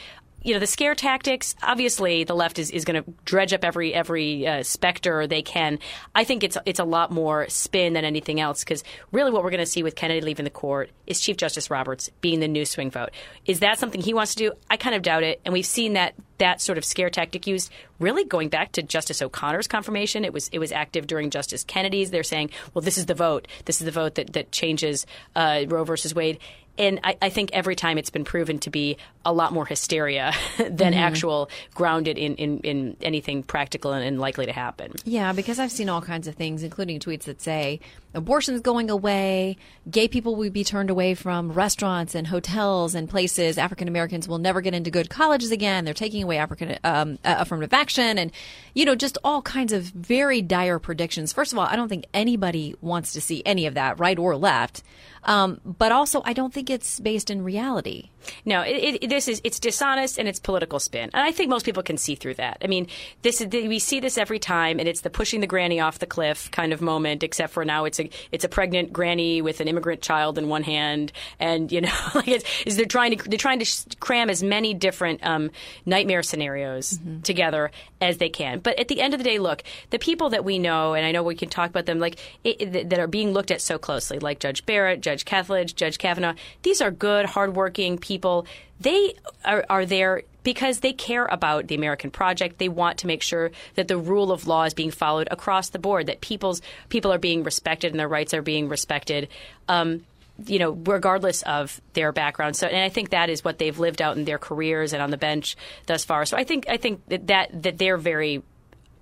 you 0.47 0.53
know 0.53 0.61
the 0.61 0.67
scare 0.67 0.95
tactics. 0.95 1.57
Obviously, 1.61 2.23
the 2.23 2.35
left 2.35 2.61
is, 2.61 2.71
is 2.71 2.85
going 2.85 3.03
to 3.03 3.13
dredge 3.25 3.53
up 3.53 3.65
every 3.65 3.93
every 3.93 4.47
uh, 4.47 4.63
specter 4.63 5.27
they 5.27 5.43
can. 5.43 5.81
I 6.15 6.23
think 6.23 6.45
it's 6.45 6.57
it's 6.65 6.79
a 6.79 6.85
lot 6.85 7.11
more 7.11 7.49
spin 7.49 7.95
than 7.95 8.05
anything 8.05 8.39
else 8.39 8.63
because 8.63 8.85
really 9.11 9.33
what 9.33 9.43
we're 9.43 9.51
going 9.51 9.59
to 9.59 9.67
see 9.67 9.83
with 9.83 9.97
Kennedy 9.97 10.21
leaving 10.21 10.45
the 10.45 10.51
court 10.51 10.91
is 11.05 11.21
Chief 11.21 11.37
Justice 11.37 11.69
Roberts 11.69 12.11
being 12.21 12.39
the 12.39 12.47
new 12.47 12.65
swing 12.65 12.93
vote. 12.93 13.11
Is 13.45 13.59
that 13.59 13.81
something 13.81 14.01
he 14.01 14.15
wants 14.15 14.37
to 14.37 14.45
do? 14.45 14.53
I 14.71 14.77
kind 14.77 14.95
of 14.95 15.03
doubt 15.03 15.25
it, 15.25 15.41
and 15.45 15.53
we've 15.53 15.67
seen 15.67 15.95
that 15.95 16.15
that 16.39 16.61
sort 16.61 16.79
of 16.79 16.85
scare 16.85 17.11
tactic 17.11 17.47
used 17.47 17.73
really 17.99 18.23
going 18.23 18.49
back 18.49 18.71
to 18.73 18.83
Justice 18.83 19.23
O'Connor's 19.23 19.67
confirmation. 19.67 20.25
It 20.25 20.33
was 20.33 20.49
it 20.53 20.61
was 20.61 20.71
active 20.71 21.09
during 21.09 21.31
Justice 21.31 21.65
Kennedy's. 21.65 22.13
They're 22.13 22.23
saying, 22.23 22.51
well, 22.73 22.83
this 22.83 22.99
is 22.99 23.07
the 23.07 23.15
vote. 23.15 23.49
This 23.65 23.81
is 23.81 23.85
the 23.85 23.91
vote 23.91 24.15
that 24.15 24.35
that 24.35 24.53
changes 24.53 25.07
uh, 25.35 25.65
Roe 25.67 25.83
versus 25.83 26.15
Wade 26.15 26.39
and 26.79 27.01
I, 27.03 27.17
I, 27.23 27.29
think 27.31 27.51
every 27.53 27.77
time 27.77 27.99
it's 27.99 28.11
been 28.11 28.25
proven 28.25 28.59
to 28.61 28.71
be 28.71 28.97
a 29.25 29.33
lot 29.33 29.53
more 29.53 29.67
hysteria 29.67 30.33
than 30.59 30.71
mm-hmm. 30.71 30.95
actual 30.95 31.51
grounded 31.75 32.19
in, 32.19 32.35
in, 32.37 32.61
in, 32.61 32.97
anything 33.03 33.43
practical 33.43 33.93
and, 33.93 34.05
and, 34.05 34.21
likely 34.21 34.47
to 34.47 34.53
happen. 34.53 34.93
Yeah, 35.05 35.33
because 35.33 35.59
I've 35.59 35.73
seen 35.73 35.89
all 35.89 36.03
kinds 36.03 36.27
of 36.29 36.35
things, 36.35 36.63
including 36.63 37.01
tweets 37.01 37.25
that 37.25 37.41
say 37.41 37.81
abortion's 38.17 38.61
going 38.61 38.91
away, 38.91 39.57
gay 39.91 40.09
people 40.09 40.35
will 40.35 40.51
be 40.51 40.65
turned 40.65 40.91
away 40.91 41.15
from 41.15 41.53
restaurants 41.53 42.15
and 42.15 42.27
hotels 42.27 42.95
and 42.95 43.09
places, 43.09 43.59
African 43.59 43.87
Americans 43.87 44.27
will 44.27 44.39
never 44.39 44.61
get 44.61 44.75
into 44.75 44.91
good 44.91 45.11
colleges 45.11 45.53
again, 45.53 45.85
they're 45.85 45.95
taking 45.95 46.23
away 46.23 46.39
African 46.39 46.79
um, 46.83 47.19
affirmative 47.25 47.73
action, 47.73 48.19
and 48.19 48.33
you 48.75 48.85
know 48.85 48.95
just 48.95 49.19
all 49.23 49.43
kinds 49.43 49.73
of 49.73 49.85
very 49.85 50.43
dire 50.43 50.79
predictions. 50.79 51.33
First 51.33 51.53
of 51.53 51.59
all, 51.59 51.67
I 51.67 51.77
don't 51.77 51.89
think 51.89 52.07
anybody 52.13 52.75
wants 52.81 53.13
to 53.13 53.21
see 53.21 53.43
any 53.47 53.67
of 53.67 53.75
that, 53.75 54.01
right 54.01 54.19
or 54.19 54.37
left. 54.37 54.83
Um, 55.27 55.61
but 55.65 55.91
also, 55.91 56.23
I 56.25 56.33
don't 56.33 56.55
think 56.55 56.71
it's 56.71 57.01
based 57.01 57.31
in 57.31 57.43
reality. 57.43 58.11
No, 58.45 58.63
it, 58.63 59.03
it, 59.03 59.11
this 59.11 59.27
is 59.29 59.41
it's 59.45 59.59
dishonest 59.59 60.19
and 60.19 60.29
it's 60.29 60.39
political 60.39 60.79
spin, 60.79 61.11
and 61.13 61.23
I 61.23 61.33
think 61.33 61.51
most 61.51 61.65
people 61.65 61.83
can 61.83 61.97
see 61.97 62.15
through 62.15 62.35
that. 62.35 62.59
I 62.63 62.69
mean, 62.69 62.87
this 63.23 63.41
is, 63.41 63.49
we 63.53 63.81
see 63.81 63.99
this 63.99 64.19
every 64.19 64.39
time, 64.39 64.79
and 64.79 64.89
it's 64.89 65.01
the 65.01 65.11
pushing 65.11 65.41
the 65.41 65.47
granny 65.47 65.81
off 65.81 65.99
the 65.99 66.07
cliff 66.07 66.51
kind 66.53 66.73
of 66.73 66.81
moment. 66.81 67.25
Except 67.25 67.53
for 67.53 67.65
now, 67.65 67.85
it's 67.85 67.99
a 67.99 68.06
it's 68.33 68.45
a 68.45 68.49
pregnant 68.49 68.93
granny 68.93 69.43
with 69.43 69.61
an 69.61 69.69
immigrant 69.69 70.03
child 70.03 70.39
in 70.39 70.49
one 70.49 70.63
hand, 70.63 71.13
and 71.39 71.71
you 71.71 71.81
know, 71.81 71.95
like 72.15 72.29
it's, 72.29 72.45
is 72.67 72.77
they're 72.77 72.87
trying 72.87 73.17
to 73.17 73.29
they're 73.29 73.39
trying 73.39 73.61
to 73.61 73.97
cram 74.01 74.31
as 74.31 74.43
many 74.43 74.75
different 74.75 75.25
um, 75.25 75.51
nightmare 75.85 76.23
scenarios 76.23 76.99
mm-hmm. 76.99 77.21
together 77.21 77.71
as 78.01 78.19
they 78.19 78.29
can. 78.29 78.59
But 78.59 78.79
at 78.79 78.89
the 78.89 79.01
end 79.01 79.15
of 79.15 79.19
the 79.19 79.25
day, 79.25 79.39
look, 79.39 79.63
the 79.91 79.99
people 79.99 80.31
that 80.31 80.45
we 80.45 80.59
know, 80.59 80.95
and 80.95 81.07
I 81.07 81.13
know 81.13 81.23
we 81.23 81.35
can 81.35 81.49
talk 81.49 81.71
about 81.71 81.87
them, 81.87 81.99
like 81.99 82.19
it, 82.45 82.91
that 82.91 82.99
are 82.99 83.07
being 83.07 83.33
looked 83.33 83.51
at 83.51 83.61
so 83.61 83.79
closely, 83.79 84.19
like 84.19 84.41
Judge 84.41 84.65
Barrett, 84.67 85.01
Judge 85.01 85.25
Kethledge, 85.25 85.75
Judge 85.75 85.99
Kavanaugh. 85.99 86.35
These 86.63 86.81
are 86.81 86.91
good, 86.91 87.27
hardworking 87.27 87.99
people. 87.99 88.47
They 88.81 89.15
are, 89.45 89.65
are 89.69 89.87
there 89.87 90.23
because 90.47 90.79
they 90.79 90.93
care 90.93 91.27
about 91.27 91.67
the 91.67 91.75
American 91.75 92.09
project. 92.09 92.59
They 92.59 92.69
want 92.69 92.99
to 92.99 93.09
make 93.09 93.21
sure 93.21 93.51
that 93.75 93.89
the 93.89 93.99
rule 93.99 94.31
of 94.31 94.47
law 94.47 94.63
is 94.63 94.75
being 94.75 94.93
followed 94.93 95.27
across 95.29 95.71
the 95.71 95.81
board, 95.81 96.07
that 96.07 96.21
people's 96.21 96.63
people 96.89 97.13
are 97.13 97.19
being 97.19 97.43
respected 97.43 97.91
and 97.91 97.99
their 97.99 98.07
rights 98.07 98.33
are 98.33 98.43
being 98.43 98.69
respected. 98.69 99.27
Um, 99.69 100.05
you 100.47 100.61
know, 100.61 100.71
regardless 100.71 101.43
of 101.43 101.81
their 101.95 102.13
background. 102.13 102.55
So, 102.55 102.69
and 102.69 102.81
I 102.81 102.91
think 102.91 103.11
that 103.11 103.29
is 103.29 103.43
what 103.43 103.59
they've 103.59 103.77
lived 103.77 104.01
out 104.01 104.17
in 104.19 104.25
their 104.25 104.39
careers 104.39 104.93
and 104.93 105.03
on 105.03 105.11
the 105.11 105.17
bench 105.17 105.57
thus 105.87 106.05
far. 106.05 106.25
So, 106.27 106.37
I 106.37 106.45
think 106.45 106.69
I 106.69 106.77
think 106.77 107.05
that 107.09 107.27
that, 107.27 107.63
that 107.65 107.79
they're 107.79 107.97
very 107.97 108.45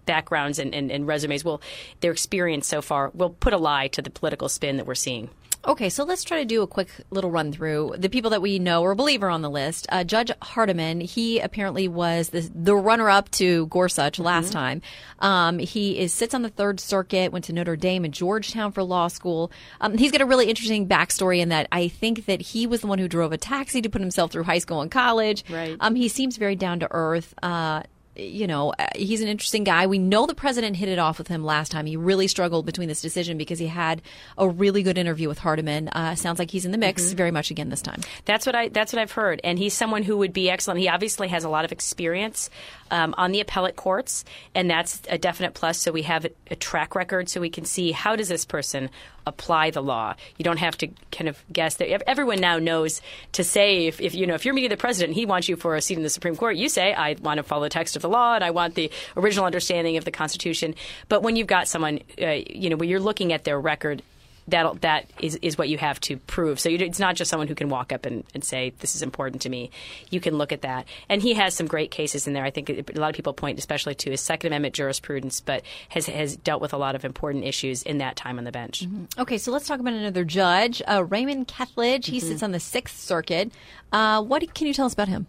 backgrounds 0.06 0.58
and, 0.58 0.74
and, 0.74 0.90
and 0.90 1.06
resumes 1.06 1.44
will 1.44 1.60
their 2.00 2.12
experience 2.12 2.66
so 2.66 2.80
far 2.80 3.10
will 3.12 3.30
put 3.30 3.52
a 3.52 3.58
lie 3.58 3.88
to 3.88 4.00
the 4.00 4.10
political 4.10 4.48
spin 4.48 4.78
that 4.78 4.86
we're 4.86 4.94
seeing. 4.94 5.28
Okay, 5.66 5.88
so 5.88 6.04
let's 6.04 6.24
try 6.24 6.38
to 6.38 6.44
do 6.44 6.62
a 6.62 6.66
quick 6.66 6.90
little 7.10 7.30
run 7.30 7.50
through 7.50 7.94
the 7.96 8.10
people 8.10 8.30
that 8.30 8.42
we 8.42 8.58
know 8.58 8.82
or 8.82 8.94
believe 8.94 9.22
are 9.22 9.30
on 9.30 9.40
the 9.40 9.50
list. 9.50 9.86
Uh, 9.88 10.04
Judge 10.04 10.30
Hardiman, 10.42 11.00
he 11.00 11.40
apparently 11.40 11.88
was 11.88 12.28
the, 12.28 12.50
the 12.54 12.76
runner 12.76 13.08
up 13.08 13.30
to 13.32 13.66
Gorsuch 13.68 14.18
last 14.18 14.46
mm-hmm. 14.46 14.52
time. 14.52 14.82
Um, 15.20 15.58
he 15.58 15.98
is 15.98 16.12
sits 16.12 16.34
on 16.34 16.42
the 16.42 16.50
Third 16.50 16.80
Circuit, 16.80 17.32
went 17.32 17.46
to 17.46 17.52
Notre 17.54 17.76
Dame 17.76 18.04
and 18.04 18.12
Georgetown 18.12 18.72
for 18.72 18.82
law 18.82 19.08
school. 19.08 19.50
Um, 19.80 19.96
he's 19.96 20.12
got 20.12 20.20
a 20.20 20.26
really 20.26 20.50
interesting 20.50 20.86
backstory 20.86 21.38
in 21.38 21.48
that 21.48 21.66
I 21.72 21.88
think 21.88 22.26
that 22.26 22.42
he 22.42 22.66
was 22.66 22.82
the 22.82 22.86
one 22.86 22.98
who 22.98 23.08
drove 23.08 23.32
a 23.32 23.38
taxi 23.38 23.80
to 23.80 23.88
put 23.88 24.02
himself 24.02 24.32
through 24.32 24.44
high 24.44 24.58
school 24.58 24.82
and 24.82 24.90
college. 24.90 25.44
Right. 25.48 25.76
Um, 25.80 25.94
he 25.94 26.08
seems 26.08 26.36
very 26.36 26.56
down 26.56 26.80
to 26.80 26.88
earth. 26.90 27.32
Uh, 27.42 27.84
you 28.16 28.46
know, 28.46 28.72
uh, 28.78 28.86
he's 28.94 29.20
an 29.20 29.28
interesting 29.28 29.64
guy. 29.64 29.86
We 29.86 29.98
know 29.98 30.26
the 30.26 30.34
president 30.34 30.76
hit 30.76 30.88
it 30.88 30.98
off 30.98 31.18
with 31.18 31.28
him 31.28 31.44
last 31.44 31.72
time. 31.72 31.86
He 31.86 31.96
really 31.96 32.28
struggled 32.28 32.66
between 32.66 32.88
this 32.88 33.02
decision 33.02 33.38
because 33.38 33.58
he 33.58 33.66
had 33.66 34.02
a 34.38 34.48
really 34.48 34.82
good 34.82 34.98
interview 34.98 35.28
with 35.28 35.38
Hardiman. 35.38 35.88
Uh, 35.88 36.14
sounds 36.14 36.38
like 36.38 36.50
he's 36.50 36.64
in 36.64 36.72
the 36.72 36.78
mix 36.78 37.02
mm-hmm. 37.02 37.16
very 37.16 37.30
much 37.30 37.50
again 37.50 37.68
this 37.70 37.82
time. 37.82 38.00
That's 38.24 38.46
what 38.46 38.54
I 38.54 38.68
that's 38.68 38.92
what 38.92 39.00
I've 39.00 39.12
heard, 39.12 39.40
and 39.42 39.58
he's 39.58 39.74
someone 39.74 40.02
who 40.02 40.16
would 40.18 40.32
be 40.32 40.48
excellent. 40.48 40.80
He 40.80 40.88
obviously 40.88 41.28
has 41.28 41.44
a 41.44 41.48
lot 41.48 41.64
of 41.64 41.72
experience 41.72 42.50
um, 42.94 43.12
on 43.18 43.32
the 43.32 43.40
appellate 43.40 43.74
courts, 43.74 44.24
and 44.54 44.70
that's 44.70 45.02
a 45.10 45.18
definite 45.18 45.52
plus. 45.52 45.78
So 45.78 45.90
we 45.90 46.02
have 46.02 46.26
a, 46.48 46.54
track 46.54 46.94
record, 46.94 47.28
so 47.28 47.40
we 47.40 47.50
can 47.50 47.64
see 47.64 47.90
how 47.90 48.14
does 48.14 48.28
this 48.28 48.44
person 48.44 48.88
apply 49.26 49.70
the 49.70 49.82
law. 49.82 50.14
You 50.38 50.44
don't 50.44 50.58
have 50.58 50.78
to 50.78 50.86
kind 51.10 51.28
of 51.28 51.42
guess 51.52 51.74
that 51.76 52.08
everyone 52.08 52.40
now 52.40 52.60
knows 52.60 53.02
to 53.32 53.42
say 53.42 53.86
if, 53.86 54.00
if 54.00 54.14
you 54.14 54.28
know 54.28 54.34
if 54.34 54.44
you're 54.44 54.54
meeting 54.54 54.70
the 54.70 54.76
president, 54.76 55.14
he 55.14 55.26
wants 55.26 55.48
you 55.48 55.56
for 55.56 55.74
a 55.74 55.82
seat 55.82 55.96
in 55.96 56.04
the 56.04 56.08
Supreme 56.08 56.36
Court. 56.36 56.54
You 56.54 56.68
say 56.68 56.94
I 56.94 57.16
want 57.20 57.38
to 57.38 57.42
follow 57.42 57.64
the 57.64 57.70
text 57.70 57.96
of 57.96 58.02
the 58.02 58.08
law 58.08 58.36
and 58.36 58.44
I 58.44 58.52
want 58.52 58.76
the 58.76 58.92
original 59.16 59.44
understanding 59.44 59.96
of 59.96 60.04
the 60.04 60.12
Constitution. 60.12 60.76
But 61.08 61.24
when 61.24 61.34
you've 61.34 61.48
got 61.48 61.66
someone, 61.66 61.98
uh, 62.22 62.38
you 62.48 62.70
know, 62.70 62.76
when 62.76 62.88
you're 62.88 63.00
looking 63.00 63.32
at 63.32 63.42
their 63.42 63.58
record 63.58 64.02
that 64.48 64.82
that 64.82 65.10
is, 65.20 65.36
is 65.42 65.56
what 65.56 65.68
you 65.68 65.78
have 65.78 66.00
to 66.00 66.16
prove. 66.16 66.60
So 66.60 66.68
you, 66.68 66.78
it's 66.78 66.98
not 66.98 67.16
just 67.16 67.30
someone 67.30 67.48
who 67.48 67.54
can 67.54 67.68
walk 67.68 67.92
up 67.92 68.06
and, 68.06 68.24
and 68.34 68.44
say 68.44 68.72
this 68.80 68.94
is 68.94 69.02
important 69.02 69.42
to 69.42 69.48
me. 69.48 69.70
You 70.10 70.20
can 70.20 70.36
look 70.36 70.52
at 70.52 70.62
that, 70.62 70.86
and 71.08 71.22
he 71.22 71.34
has 71.34 71.54
some 71.54 71.66
great 71.66 71.90
cases 71.90 72.26
in 72.26 72.32
there. 72.32 72.44
I 72.44 72.50
think 72.50 72.68
a 72.68 73.00
lot 73.00 73.10
of 73.10 73.16
people 73.16 73.32
point 73.32 73.58
especially 73.58 73.94
to 73.96 74.10
his 74.10 74.20
Second 74.20 74.48
Amendment 74.48 74.74
jurisprudence, 74.74 75.40
but 75.40 75.62
has 75.88 76.06
has 76.06 76.36
dealt 76.36 76.60
with 76.60 76.72
a 76.72 76.78
lot 76.78 76.94
of 76.94 77.04
important 77.04 77.44
issues 77.44 77.82
in 77.82 77.98
that 77.98 78.16
time 78.16 78.38
on 78.38 78.44
the 78.44 78.52
bench. 78.52 78.84
Mm-hmm. 78.84 79.20
Okay, 79.20 79.38
so 79.38 79.50
let's 79.50 79.66
talk 79.66 79.80
about 79.80 79.94
another 79.94 80.24
judge, 80.24 80.82
uh, 80.86 81.04
Raymond 81.04 81.48
Kethledge. 81.48 82.06
He 82.06 82.18
mm-hmm. 82.18 82.28
sits 82.28 82.42
on 82.42 82.52
the 82.52 82.60
Sixth 82.60 82.98
Circuit. 82.98 83.52
Uh, 83.92 84.22
what 84.22 84.54
can 84.54 84.66
you 84.66 84.74
tell 84.74 84.86
us 84.86 84.92
about 84.92 85.08
him? 85.08 85.26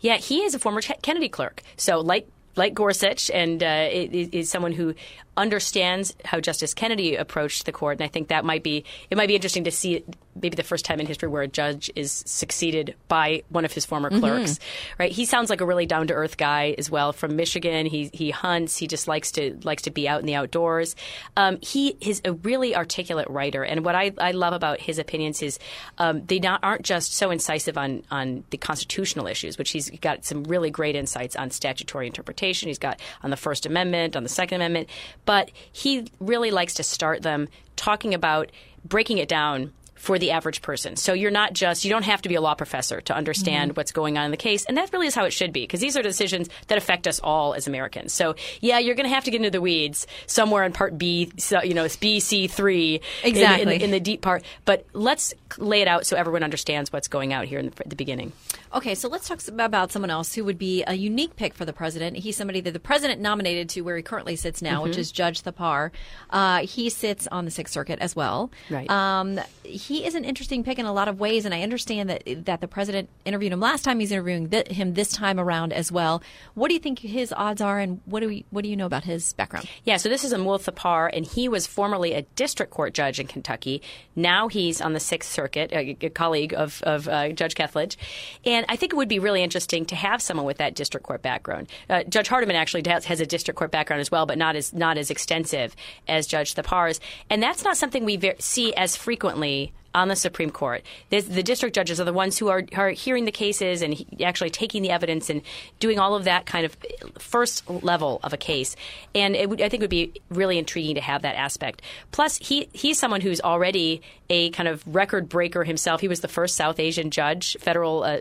Yeah, 0.00 0.16
he 0.16 0.42
is 0.42 0.54
a 0.54 0.58
former 0.58 0.80
Kennedy 0.80 1.28
clerk. 1.28 1.62
So, 1.76 2.00
like 2.00 2.28
like 2.56 2.74
Gorsuch, 2.74 3.30
and 3.30 3.62
uh, 3.62 3.88
is, 3.90 4.28
is, 4.30 4.50
someone 4.50 4.72
who 4.72 4.94
understands 5.36 6.14
how 6.24 6.40
Justice 6.40 6.74
Kennedy 6.74 7.16
approached 7.16 7.66
the 7.66 7.72
court, 7.72 7.98
and 7.98 8.04
I 8.04 8.08
think 8.08 8.28
that 8.28 8.44
might 8.44 8.62
be 8.62 8.84
it 9.10 9.16
might 9.16 9.28
be 9.28 9.34
interesting 9.34 9.64
to 9.64 9.70
see 9.70 10.04
maybe 10.40 10.54
the 10.54 10.62
first 10.62 10.84
time 10.84 11.00
in 11.00 11.06
history 11.06 11.28
where 11.28 11.42
a 11.42 11.48
judge 11.48 11.90
is 11.96 12.22
succeeded 12.26 12.94
by 13.08 13.42
one 13.48 13.64
of 13.64 13.72
his 13.72 13.84
former 13.84 14.10
Mm-hmm. 14.10 14.20
clerks. 14.20 14.58
Right? 14.98 15.12
He 15.12 15.24
sounds 15.24 15.50
like 15.50 15.60
a 15.60 15.66
really 15.66 15.86
down 15.86 16.06
to 16.08 16.14
earth 16.14 16.36
guy 16.36 16.74
as 16.78 16.90
well 16.90 17.12
from 17.12 17.36
Michigan. 17.36 17.86
He 17.86 18.10
he 18.12 18.30
hunts. 18.30 18.76
He 18.76 18.86
just 18.86 19.06
likes 19.08 19.32
to 19.32 19.58
likes 19.62 19.82
to 19.82 19.90
be 19.90 20.08
out 20.08 20.20
in 20.20 20.26
the 20.26 20.34
outdoors. 20.34 20.96
Um, 21.36 21.58
he 21.62 21.96
is 22.00 22.20
a 22.24 22.32
really 22.32 22.74
articulate 22.74 23.28
writer, 23.30 23.62
and 23.64 23.84
what 23.84 23.94
I, 23.94 24.12
I 24.18 24.32
love 24.32 24.52
about 24.52 24.80
his 24.80 24.98
opinions 24.98 25.42
is 25.42 25.58
um, 25.98 26.24
they 26.26 26.38
not 26.38 26.60
aren't 26.62 26.82
just 26.82 27.14
so 27.14 27.30
incisive 27.30 27.78
on 27.78 28.02
on 28.10 28.44
the 28.50 28.56
constitutional 28.56 29.26
issues, 29.26 29.58
which 29.58 29.70
he's 29.70 29.90
got 29.90 30.24
some 30.24 30.44
really 30.44 30.70
great 30.70 30.96
insights 30.96 31.36
on 31.36 31.50
statutory 31.50 32.06
interpretation. 32.06 32.68
He's 32.68 32.78
got 32.78 33.00
on 33.22 33.30
the 33.30 33.36
First 33.36 33.66
Amendment, 33.66 34.16
on 34.16 34.22
the 34.22 34.28
Second 34.28 34.56
Amendment, 34.56 34.88
but 35.24 35.50
he 35.72 36.06
really 36.18 36.50
likes 36.50 36.74
to 36.74 36.82
start 36.82 37.22
them 37.22 37.48
talking 37.76 38.14
about 38.14 38.50
breaking 38.84 39.18
it 39.18 39.28
down 39.28 39.72
for 40.00 40.18
the 40.18 40.30
average 40.30 40.62
person. 40.62 40.96
So 40.96 41.12
you're 41.12 41.30
not 41.30 41.52
just, 41.52 41.84
you 41.84 41.90
don't 41.90 42.06
have 42.06 42.22
to 42.22 42.30
be 42.30 42.34
a 42.34 42.40
law 42.40 42.54
professor 42.54 43.02
to 43.02 43.14
understand 43.14 43.72
mm-hmm. 43.72 43.76
what's 43.76 43.92
going 43.92 44.16
on 44.16 44.24
in 44.24 44.30
the 44.30 44.38
case. 44.38 44.64
And 44.64 44.78
that 44.78 44.90
really 44.94 45.06
is 45.06 45.14
how 45.14 45.26
it 45.26 45.30
should 45.30 45.52
be, 45.52 45.64
because 45.64 45.80
these 45.80 45.94
are 45.94 46.02
decisions 46.02 46.48
that 46.68 46.78
affect 46.78 47.06
us 47.06 47.20
all 47.20 47.52
as 47.52 47.66
Americans. 47.66 48.14
So, 48.14 48.34
yeah, 48.62 48.78
you're 48.78 48.94
going 48.94 49.08
to 49.08 49.14
have 49.14 49.24
to 49.24 49.30
get 49.30 49.36
into 49.36 49.50
the 49.50 49.60
weeds 49.60 50.06
somewhere 50.26 50.64
in 50.64 50.72
part 50.72 50.96
B, 50.96 51.30
so, 51.36 51.62
you 51.62 51.74
know, 51.74 51.84
it's 51.84 51.98
BC3 51.98 52.94
in- 52.94 52.94
in, 52.94 53.00
Exactly. 53.24 53.82
in, 53.82 53.90
the 53.90 54.00
deep 54.00 54.22
part. 54.22 54.42
But 54.64 54.86
let's 54.94 55.34
lay 55.58 55.82
it 55.82 55.88
out 55.88 56.06
so 56.06 56.16
everyone 56.16 56.42
understands 56.42 56.90
what's 56.90 57.08
going 57.08 57.34
out 57.34 57.44
here 57.44 57.58
in 57.58 57.66
the, 57.66 57.88
the 57.88 57.96
beginning. 57.96 58.32
Okay, 58.72 58.94
so 58.94 59.08
let's 59.08 59.26
talk 59.26 59.40
about 59.48 59.90
someone 59.90 60.10
else 60.10 60.34
who 60.34 60.44
would 60.44 60.58
be 60.58 60.84
a 60.86 60.94
unique 60.94 61.34
pick 61.34 61.54
for 61.54 61.64
the 61.64 61.72
president. 61.72 62.16
He's 62.16 62.36
somebody 62.36 62.60
that 62.60 62.72
the 62.72 62.78
president 62.80 63.20
nominated 63.20 63.68
to 63.70 63.80
where 63.80 63.96
he 63.96 64.02
currently 64.02 64.36
sits 64.36 64.62
now, 64.62 64.84
which 64.84 64.96
is 64.96 65.10
Judge 65.10 65.42
Thapar. 65.42 65.90
Uh, 66.30 66.60
he 66.60 66.88
sits 66.88 67.26
on 67.26 67.44
the 67.44 67.50
Sixth 67.50 67.74
Circuit 67.74 67.98
as 67.98 68.14
well. 68.14 68.50
Right. 68.70 68.88
Um, 68.88 69.40
he 69.64 70.04
is 70.04 70.14
an 70.14 70.24
interesting 70.24 70.62
pick 70.62 70.78
in 70.78 70.86
a 70.86 70.92
lot 70.92 71.08
of 71.08 71.18
ways, 71.18 71.44
and 71.44 71.52
I 71.52 71.62
understand 71.62 72.10
that 72.10 72.44
that 72.44 72.60
the 72.60 72.68
president 72.68 73.08
interviewed 73.24 73.52
him 73.52 73.60
last 73.60 73.84
time. 73.84 73.98
He's 73.98 74.12
interviewing 74.12 74.48
th- 74.48 74.68
him 74.68 74.94
this 74.94 75.10
time 75.10 75.40
around 75.40 75.72
as 75.72 75.90
well. 75.90 76.22
What 76.54 76.68
do 76.68 76.74
you 76.74 76.80
think 76.80 77.00
his 77.00 77.32
odds 77.32 77.60
are, 77.60 77.80
and 77.80 78.00
what 78.04 78.20
do 78.20 78.28
we 78.28 78.44
what 78.50 78.62
do 78.62 78.70
you 78.70 78.76
know 78.76 78.86
about 78.86 79.04
his 79.04 79.32
background? 79.32 79.68
Yeah, 79.84 79.96
so 79.96 80.08
this 80.08 80.22
is 80.22 80.32
Amul 80.32 80.62
Thapar, 80.62 81.10
and 81.12 81.26
he 81.26 81.48
was 81.48 81.66
formerly 81.66 82.12
a 82.12 82.22
district 82.36 82.72
court 82.72 82.94
judge 82.94 83.18
in 83.18 83.26
Kentucky. 83.26 83.82
Now 84.14 84.48
he's 84.48 84.80
on 84.80 84.92
the 84.92 85.00
Sixth 85.00 85.30
Circuit, 85.30 85.72
a, 85.72 85.96
a 86.00 86.10
colleague 86.10 86.54
of, 86.54 86.82
of 86.82 87.08
uh, 87.08 87.30
Judge 87.30 87.54
Kethledge. 87.54 87.96
And 88.44 88.59
I 88.68 88.76
think 88.76 88.92
it 88.92 88.96
would 88.96 89.08
be 89.08 89.18
really 89.18 89.42
interesting 89.42 89.84
to 89.86 89.96
have 89.96 90.20
someone 90.22 90.46
with 90.46 90.58
that 90.58 90.74
district 90.74 91.06
court 91.06 91.22
background. 91.22 91.68
Uh, 91.88 92.02
Judge 92.04 92.28
Hardiman 92.28 92.56
actually 92.56 92.82
has, 92.86 93.04
has 93.06 93.20
a 93.20 93.26
district 93.26 93.58
court 93.58 93.70
background 93.70 94.00
as 94.00 94.10
well, 94.10 94.26
but 94.26 94.38
not 94.38 94.56
as 94.56 94.72
not 94.72 94.98
as 94.98 95.10
extensive 95.10 95.74
as 96.08 96.26
Judge 96.26 96.54
Thapar's. 96.54 97.00
And 97.28 97.42
that's 97.42 97.64
not 97.64 97.76
something 97.76 98.04
we 98.04 98.16
ver- 98.16 98.34
see 98.38 98.74
as 98.74 98.96
frequently 98.96 99.72
on 99.94 100.08
the 100.08 100.16
Supreme 100.16 100.50
Court. 100.50 100.82
There's, 101.10 101.26
the 101.26 101.42
district 101.42 101.74
judges 101.74 102.00
are 102.00 102.04
the 102.04 102.12
ones 102.12 102.38
who 102.38 102.48
are, 102.48 102.62
are 102.76 102.90
hearing 102.90 103.24
the 103.24 103.32
cases 103.32 103.82
and 103.82 103.94
he- 103.94 104.24
actually 104.24 104.50
taking 104.50 104.82
the 104.82 104.90
evidence 104.90 105.30
and 105.30 105.42
doing 105.78 105.98
all 105.98 106.14
of 106.14 106.24
that 106.24 106.46
kind 106.46 106.64
of 106.64 106.76
first 107.18 107.68
level 107.68 108.20
of 108.22 108.32
a 108.32 108.36
case. 108.36 108.76
And 109.14 109.34
it 109.34 109.48
would, 109.48 109.60
I 109.60 109.68
think 109.68 109.82
it 109.82 109.84
would 109.84 109.90
be 109.90 110.12
really 110.28 110.58
intriguing 110.58 110.94
to 110.94 111.00
have 111.00 111.22
that 111.22 111.34
aspect. 111.34 111.82
Plus, 112.12 112.38
he 112.38 112.68
he's 112.72 112.98
someone 112.98 113.20
who's 113.20 113.40
already 113.40 114.02
a 114.28 114.50
kind 114.50 114.68
of 114.68 114.82
record 114.86 115.28
breaker 115.28 115.64
himself. 115.64 116.00
He 116.00 116.08
was 116.08 116.20
the 116.20 116.28
first 116.28 116.54
South 116.56 116.78
Asian 116.78 117.10
judge, 117.10 117.56
federal 117.58 118.04
uh, 118.04 118.20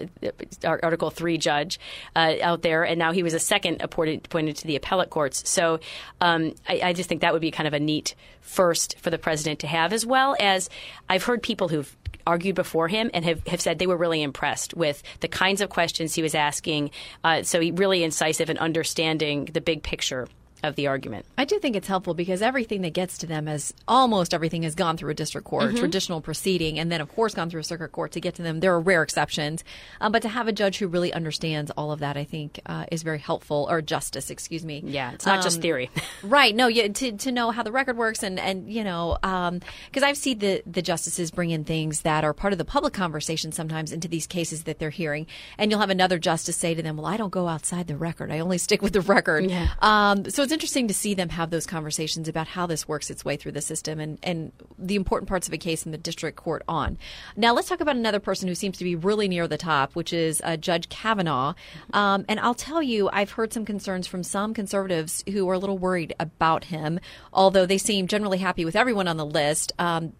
Article 0.63 1.11
Three 1.11 1.37
judge 1.37 1.79
uh, 2.15 2.35
out 2.41 2.63
there, 2.63 2.83
and 2.83 2.97
now 2.97 3.11
he 3.11 3.21
was 3.21 3.33
a 3.33 3.39
second 3.39 3.81
appointed, 3.81 4.25
appointed 4.25 4.57
to 4.57 4.67
the 4.67 4.75
appellate 4.75 5.11
courts. 5.11 5.47
So 5.47 5.79
um, 6.19 6.55
I, 6.67 6.81
I 6.83 6.93
just 6.93 7.07
think 7.09 7.21
that 7.21 7.33
would 7.33 7.41
be 7.41 7.51
kind 7.51 7.67
of 7.67 7.73
a 7.73 7.79
neat 7.79 8.15
first 8.49 8.97
for 8.97 9.11
the 9.11 9.17
president 9.17 9.59
to 9.59 9.67
have, 9.67 9.93
as 9.93 10.05
well 10.05 10.35
as 10.39 10.69
I've 11.07 11.23
heard 11.23 11.43
people 11.43 11.67
who've 11.67 11.95
argued 12.25 12.55
before 12.55 12.87
him 12.87 13.09
and 13.13 13.23
have, 13.23 13.45
have 13.47 13.61
said 13.61 13.79
they 13.79 13.87
were 13.87 13.97
really 13.97 14.21
impressed 14.21 14.73
with 14.73 15.01
the 15.19 15.27
kinds 15.27 15.61
of 15.61 15.69
questions 15.69 16.15
he 16.15 16.21
was 16.21 16.35
asking. 16.35 16.91
Uh, 17.23 17.43
so 17.43 17.59
he 17.59 17.71
really 17.71 18.03
incisive 18.03 18.49
in 18.49 18.57
understanding 18.57 19.45
the 19.45 19.61
big 19.61 19.83
picture 19.83 20.27
of 20.63 20.75
the 20.75 20.87
argument. 20.87 21.25
I 21.37 21.45
do 21.45 21.59
think 21.59 21.75
it's 21.75 21.87
helpful 21.87 22.13
because 22.13 22.41
everything 22.41 22.81
that 22.81 22.93
gets 22.93 23.17
to 23.19 23.27
them 23.27 23.47
is 23.47 23.73
almost 23.87 24.33
everything 24.33 24.63
has 24.63 24.75
gone 24.75 24.97
through 24.97 25.11
a 25.11 25.13
district 25.13 25.47
court, 25.47 25.75
traditional 25.75 26.21
proceeding, 26.21 26.79
and 26.79 26.91
then 26.91 27.01
of 27.01 27.13
course 27.13 27.33
gone 27.33 27.49
through 27.49 27.61
a 27.61 27.63
circuit 27.63 27.91
court 27.91 28.11
to 28.13 28.19
get 28.21 28.35
to 28.35 28.41
them. 28.41 28.59
There 28.59 28.73
are 28.73 28.79
rare 28.79 29.03
exceptions, 29.03 29.63
um, 30.01 30.11
but 30.11 30.21
to 30.23 30.29
have 30.29 30.47
a 30.47 30.51
judge 30.51 30.77
who 30.77 30.87
really 30.87 31.13
understands 31.13 31.71
all 31.71 31.91
of 31.91 31.99
that, 31.99 32.17
I 32.17 32.23
think, 32.23 32.59
uh, 32.65 32.85
is 32.91 33.03
very 33.03 33.19
helpful. 33.19 33.67
Or 33.69 33.81
justice, 33.81 34.29
excuse 34.29 34.65
me. 34.65 34.81
Yeah, 34.85 35.13
it's 35.13 35.25
not 35.25 35.41
just 35.43 35.57
Um, 35.57 35.61
theory. 35.61 35.89
Right. 36.23 36.53
No, 36.53 36.67
yeah, 36.67 36.89
to, 36.89 37.11
to 37.13 37.31
know 37.31 37.51
how 37.51 37.63
the 37.63 37.71
record 37.71 37.95
works 37.97 38.23
and, 38.23 38.39
and 38.39 38.71
you 38.71 38.83
know, 38.83 39.17
because 39.21 40.03
I've 40.03 40.17
seen 40.17 40.39
the, 40.39 40.61
the 40.65 40.81
justices 40.81 41.31
bring 41.31 41.49
in 41.51 41.63
things 41.63 42.01
that 42.01 42.23
are 42.23 42.33
part 42.33 42.51
of 42.53 42.59
the 42.59 42.65
public 42.65 42.93
conversation 42.93 43.51
sometimes 43.51 43.91
into 43.91 44.07
these 44.07 44.27
cases 44.27 44.63
that 44.63 44.79
they're 44.79 44.89
hearing. 44.89 45.27
And 45.57 45.71
you'll 45.71 45.79
have 45.79 45.89
another 45.89 46.19
justice 46.19 46.57
say 46.57 46.73
to 46.73 46.81
them, 46.83 46.97
well, 46.97 47.05
I 47.05 47.15
don't 47.17 47.29
go 47.29 47.47
outside 47.47 47.87
the 47.87 47.95
record. 47.95 48.31
I 48.31 48.39
only 48.39 48.57
stick 48.57 48.81
with 48.81 48.93
the 48.93 49.01
record. 49.01 49.49
Yeah. 49.49 49.69
Um, 49.79 50.29
so 50.29 50.45
it's 50.49 50.53
interesting 50.55 50.87
to 50.87 50.95
see 50.95 51.13
them 51.13 51.29
have 51.29 51.51
those 51.51 51.67
conversations 51.67 52.27
about 52.27 52.47
how 52.47 52.65
this 52.65 52.87
works 52.87 53.11
its 53.11 53.23
way 53.23 53.37
through 53.37 53.51
the 53.51 53.61
system 53.61 53.99
and, 53.99 54.17
and 54.23 54.51
the 54.79 54.95
important 54.95 55.29
parts 55.29 55.47
of 55.47 55.53
a 55.53 55.59
case 55.59 55.85
in 55.85 55.91
the 55.91 55.97
district 55.97 56.37
court 56.37 56.63
on. 56.67 56.97
Now, 57.37 57.53
let's 57.53 57.69
talk 57.69 57.81
about 57.81 57.95
another 57.95 58.19
person 58.19 58.47
who 58.47 58.55
seems 58.55 58.75
to 58.79 58.83
be 58.83 58.95
really 58.95 59.27
near 59.27 59.47
the 59.47 59.59
top, 59.59 59.95
which 59.95 60.11
is 60.11 60.41
uh, 60.43 60.57
Judge 60.57 60.89
Kavanaugh. 60.89 61.53
Um, 61.93 62.25
and 62.27 62.39
I'll 62.39 62.55
tell 62.55 62.81
you, 62.81 63.11
I've 63.13 63.29
heard 63.29 63.53
some 63.53 63.63
concerns 63.63 64.07
from 64.07 64.23
some 64.23 64.55
conservatives 64.55 65.23
who 65.29 65.47
are 65.47 65.53
a 65.53 65.59
little 65.59 65.77
worried 65.77 66.15
about 66.19 66.63
him, 66.63 66.99
although 67.31 67.67
they 67.67 67.77
seem 67.77 68.07
generally 68.07 68.39
happy 68.39 68.65
with 68.65 68.75
everyone 68.75 69.07
on 69.07 69.17
the 69.17 69.27
list. 69.27 69.71
Um, 69.77 70.13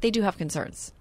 they 0.00 0.10
do 0.10 0.22
have 0.22 0.38
concerns. 0.38 0.94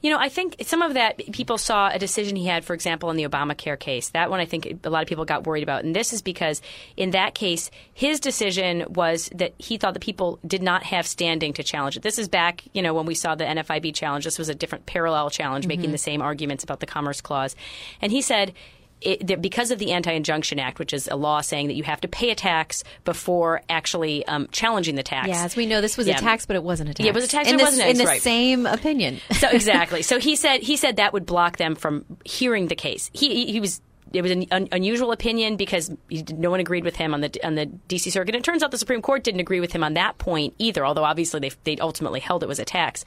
You 0.00 0.10
know, 0.10 0.18
I 0.18 0.28
think 0.28 0.56
some 0.62 0.82
of 0.82 0.94
that 0.94 1.18
people 1.32 1.58
saw 1.58 1.88
a 1.88 1.98
decision 1.98 2.36
he 2.36 2.46
had, 2.46 2.64
for 2.64 2.74
example, 2.74 3.10
in 3.10 3.16
the 3.16 3.24
Obamacare 3.24 3.78
case. 3.78 4.10
That 4.10 4.30
one 4.30 4.40
I 4.40 4.44
think 4.44 4.80
a 4.84 4.90
lot 4.90 5.02
of 5.02 5.08
people 5.08 5.24
got 5.24 5.46
worried 5.46 5.62
about. 5.62 5.84
And 5.84 5.94
this 5.94 6.12
is 6.12 6.22
because 6.22 6.62
in 6.96 7.10
that 7.10 7.34
case, 7.34 7.70
his 7.92 8.20
decision 8.20 8.84
was 8.88 9.30
that 9.34 9.54
he 9.58 9.76
thought 9.76 9.94
the 9.94 10.00
people 10.00 10.38
did 10.46 10.62
not 10.62 10.82
have 10.84 11.06
standing 11.06 11.52
to 11.54 11.62
challenge 11.62 11.96
it. 11.96 12.02
This 12.02 12.18
is 12.18 12.28
back, 12.28 12.62
you 12.72 12.82
know, 12.82 12.94
when 12.94 13.06
we 13.06 13.14
saw 13.14 13.34
the 13.34 13.44
NFIB 13.44 13.94
challenge. 13.94 14.24
This 14.24 14.38
was 14.38 14.48
a 14.48 14.54
different 14.54 14.86
parallel 14.86 15.30
challenge 15.30 15.66
making 15.66 15.86
mm-hmm. 15.86 15.92
the 15.92 15.98
same 15.98 16.22
arguments 16.22 16.64
about 16.64 16.80
the 16.80 16.86
Commerce 16.86 17.20
Clause. 17.20 17.56
And 18.00 18.12
he 18.12 18.22
said, 18.22 18.52
it, 19.00 19.40
because 19.42 19.70
of 19.70 19.78
the 19.78 19.92
Anti-Injunction 19.92 20.58
Act, 20.58 20.78
which 20.78 20.92
is 20.92 21.06
a 21.08 21.16
law 21.16 21.40
saying 21.40 21.68
that 21.68 21.74
you 21.74 21.82
have 21.84 22.00
to 22.00 22.08
pay 22.08 22.30
a 22.30 22.34
tax 22.34 22.82
before 23.04 23.62
actually 23.68 24.26
um, 24.26 24.48
challenging 24.52 24.94
the 24.94 25.02
tax. 25.02 25.28
Yeah, 25.28 25.44
as 25.44 25.54
we 25.56 25.66
know, 25.66 25.80
this 25.80 25.96
was 25.96 26.06
Yeah. 26.08 26.16
a 26.16 26.20
tax, 26.20 26.46
but 26.46 26.56
it 26.56 26.62
wasn't 26.62 26.90
a 26.90 26.94
tax. 26.94 27.04
Yeah, 27.04 27.10
it 27.10 27.14
was 27.14 27.24
a 27.24 27.28
tax, 27.28 27.48
In 27.48 27.54
it 27.54 27.58
the, 27.58 27.64
wasn't 27.64 27.86
a 27.86 27.90
in 27.90 27.96
the 27.98 28.04
right. 28.04 28.22
same 28.22 28.66
opinion. 28.66 29.20
So 29.38 29.48
exactly. 29.50 30.02
So 30.06 30.18
he 30.18 30.34
said 30.36 30.62
he 30.62 30.76
said 30.76 30.96
that 30.96 31.12
would 31.12 31.26
block 31.26 31.56
them 31.58 31.74
from 31.74 32.04
hearing 32.24 32.68
the 32.68 32.74
case. 32.76 33.10
He 33.12 33.28
he, 33.46 33.52
he 33.52 33.60
was. 33.60 33.80
It 34.12 34.22
was 34.22 34.30
an 34.30 34.46
un, 34.52 34.68
unusual 34.70 35.10
opinion 35.10 35.56
because 35.56 35.90
no 36.32 36.48
one 36.48 36.60
agreed 36.60 36.84
with 36.84 36.94
him 36.96 37.12
on 37.12 37.20
the 37.22 37.38
on 37.44 37.56
the 37.56 37.66
D.C. 37.66 38.08
circuit. 38.10 38.34
And 38.36 38.40
it 38.40 38.44
turns 38.44 38.62
out 38.62 38.70
the 38.70 38.78
Supreme 38.78 39.02
Court 39.02 39.24
didn't 39.24 39.40
agree 39.40 39.58
with 39.60 39.72
him 39.72 39.82
on 39.82 39.94
that 39.94 40.16
point 40.16 40.54
either. 40.58 40.86
Although 40.86 41.04
obviously 41.04 41.40
they 41.40 41.50
they 41.64 41.76
ultimately 41.78 42.20
held 42.20 42.42
it 42.44 42.48
was 42.48 42.60
a 42.60 42.64
tax. 42.64 43.04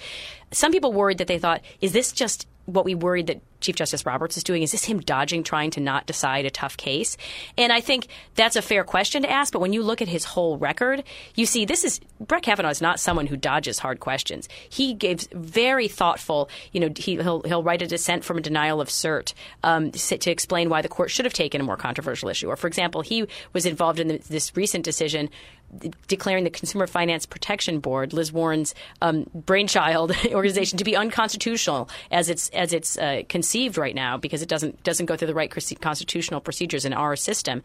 Some 0.51 0.72
people 0.72 0.94
worried 0.94 1.20
that 1.20 1.27
they 1.27 1.39
thought, 1.39 1.62
is 1.82 1.91
this 1.91 2.12
just 2.12 2.48
what 2.65 2.86
we 2.86 2.96
worried 2.96 3.27
that 3.27 3.41
Chief 3.62 3.75
Justice 3.75 4.06
Roberts 4.06 4.38
is 4.38 4.44
doing? 4.44 4.63
Is 4.63 4.72
this 4.72 4.86
him 4.86 5.00
dodging 5.00 5.44
trying 5.44 5.72
to 5.72 5.79
not 5.82 6.06
decide 6.06 6.46
a 6.46 6.50
tough 6.50 6.77
case? 6.77 7.18
And 7.58 7.74
I 7.74 7.82
think 7.82 8.08
that's 8.36 8.56
a 8.56 8.62
fair 8.62 8.84
question 8.84 9.24
to 9.24 9.29
ask. 9.29 9.51
But 9.51 9.60
when 9.60 9.74
you 9.74 9.84
look 9.84 10.01
at 10.01 10.08
his 10.08 10.24
whole 10.24 10.58
record, 10.58 11.03
you 11.36 11.46
see 11.46 11.65
this 11.65 11.84
is 11.84 12.00
Brett 12.20 12.44
Kavanaugh 12.44 12.70
is 12.70 12.82
not 12.82 13.00
someone 13.00 13.27
who 13.27 13.36
dodges 13.36 13.79
hard 13.79 14.00
questions. 14.00 14.48
He 14.70 14.94
gives 14.94 15.27
very 15.34 15.88
thoughtful. 15.88 16.50
You 16.72 16.82
know, 16.82 16.89
he, 16.96 17.15
he'll 17.15 17.41
he'll 17.41 17.63
write 17.63 17.82
a 17.82 17.88
dissent 17.88 18.24
from 18.24 18.38
a 18.38 18.41
denial 18.41 18.79
of 18.79 18.88
cert 18.88 19.34
um, 19.63 19.91
to 19.91 20.32
explain 20.32 20.70
why 20.70 20.82
the 20.82 20.89
court 20.89 21.12
should 21.12 21.25
have 21.25 21.34
taken 21.34 21.60
a 21.60 21.63
more 21.63 21.77
controversial 21.77 22.29
issue. 22.29 22.48
Or, 22.48 22.56
for 22.56 22.68
example, 22.68 23.01
he 23.01 23.27
was 23.51 23.65
involved 23.65 24.00
in 24.00 24.22
this 24.29 24.56
recent 24.56 24.86
decision 24.86 25.29
declaring 26.08 26.44
the 26.44 26.50
Consumer 26.50 26.88
Finance 26.88 27.26
Protection 27.26 27.80
Board, 27.80 28.14
Liz 28.14 28.32
Warren's 28.32 28.74
um, 29.02 29.26
brainchild 29.34 30.12
organization, 30.32 30.78
to 30.78 30.84
be 30.84 30.96
unconstitutional 30.96 31.90
as 32.12 32.30
it's 32.30 32.50
as 32.50 32.74
it's 32.74 32.98
uh, 32.98 33.24
conceived 33.30 33.78
right 33.78 33.96
now 33.96 34.18
because 34.18 34.42
it 34.42 34.50
doesn't 34.50 34.82
doesn't 34.84 35.06
go 35.06 35.16
through 35.16 35.28
the 35.28 35.34
right 35.34 35.52
constitutional 35.82 36.42
procedures 36.42 36.86
in 36.86 36.94
our 36.94 37.16
system. 37.16 37.62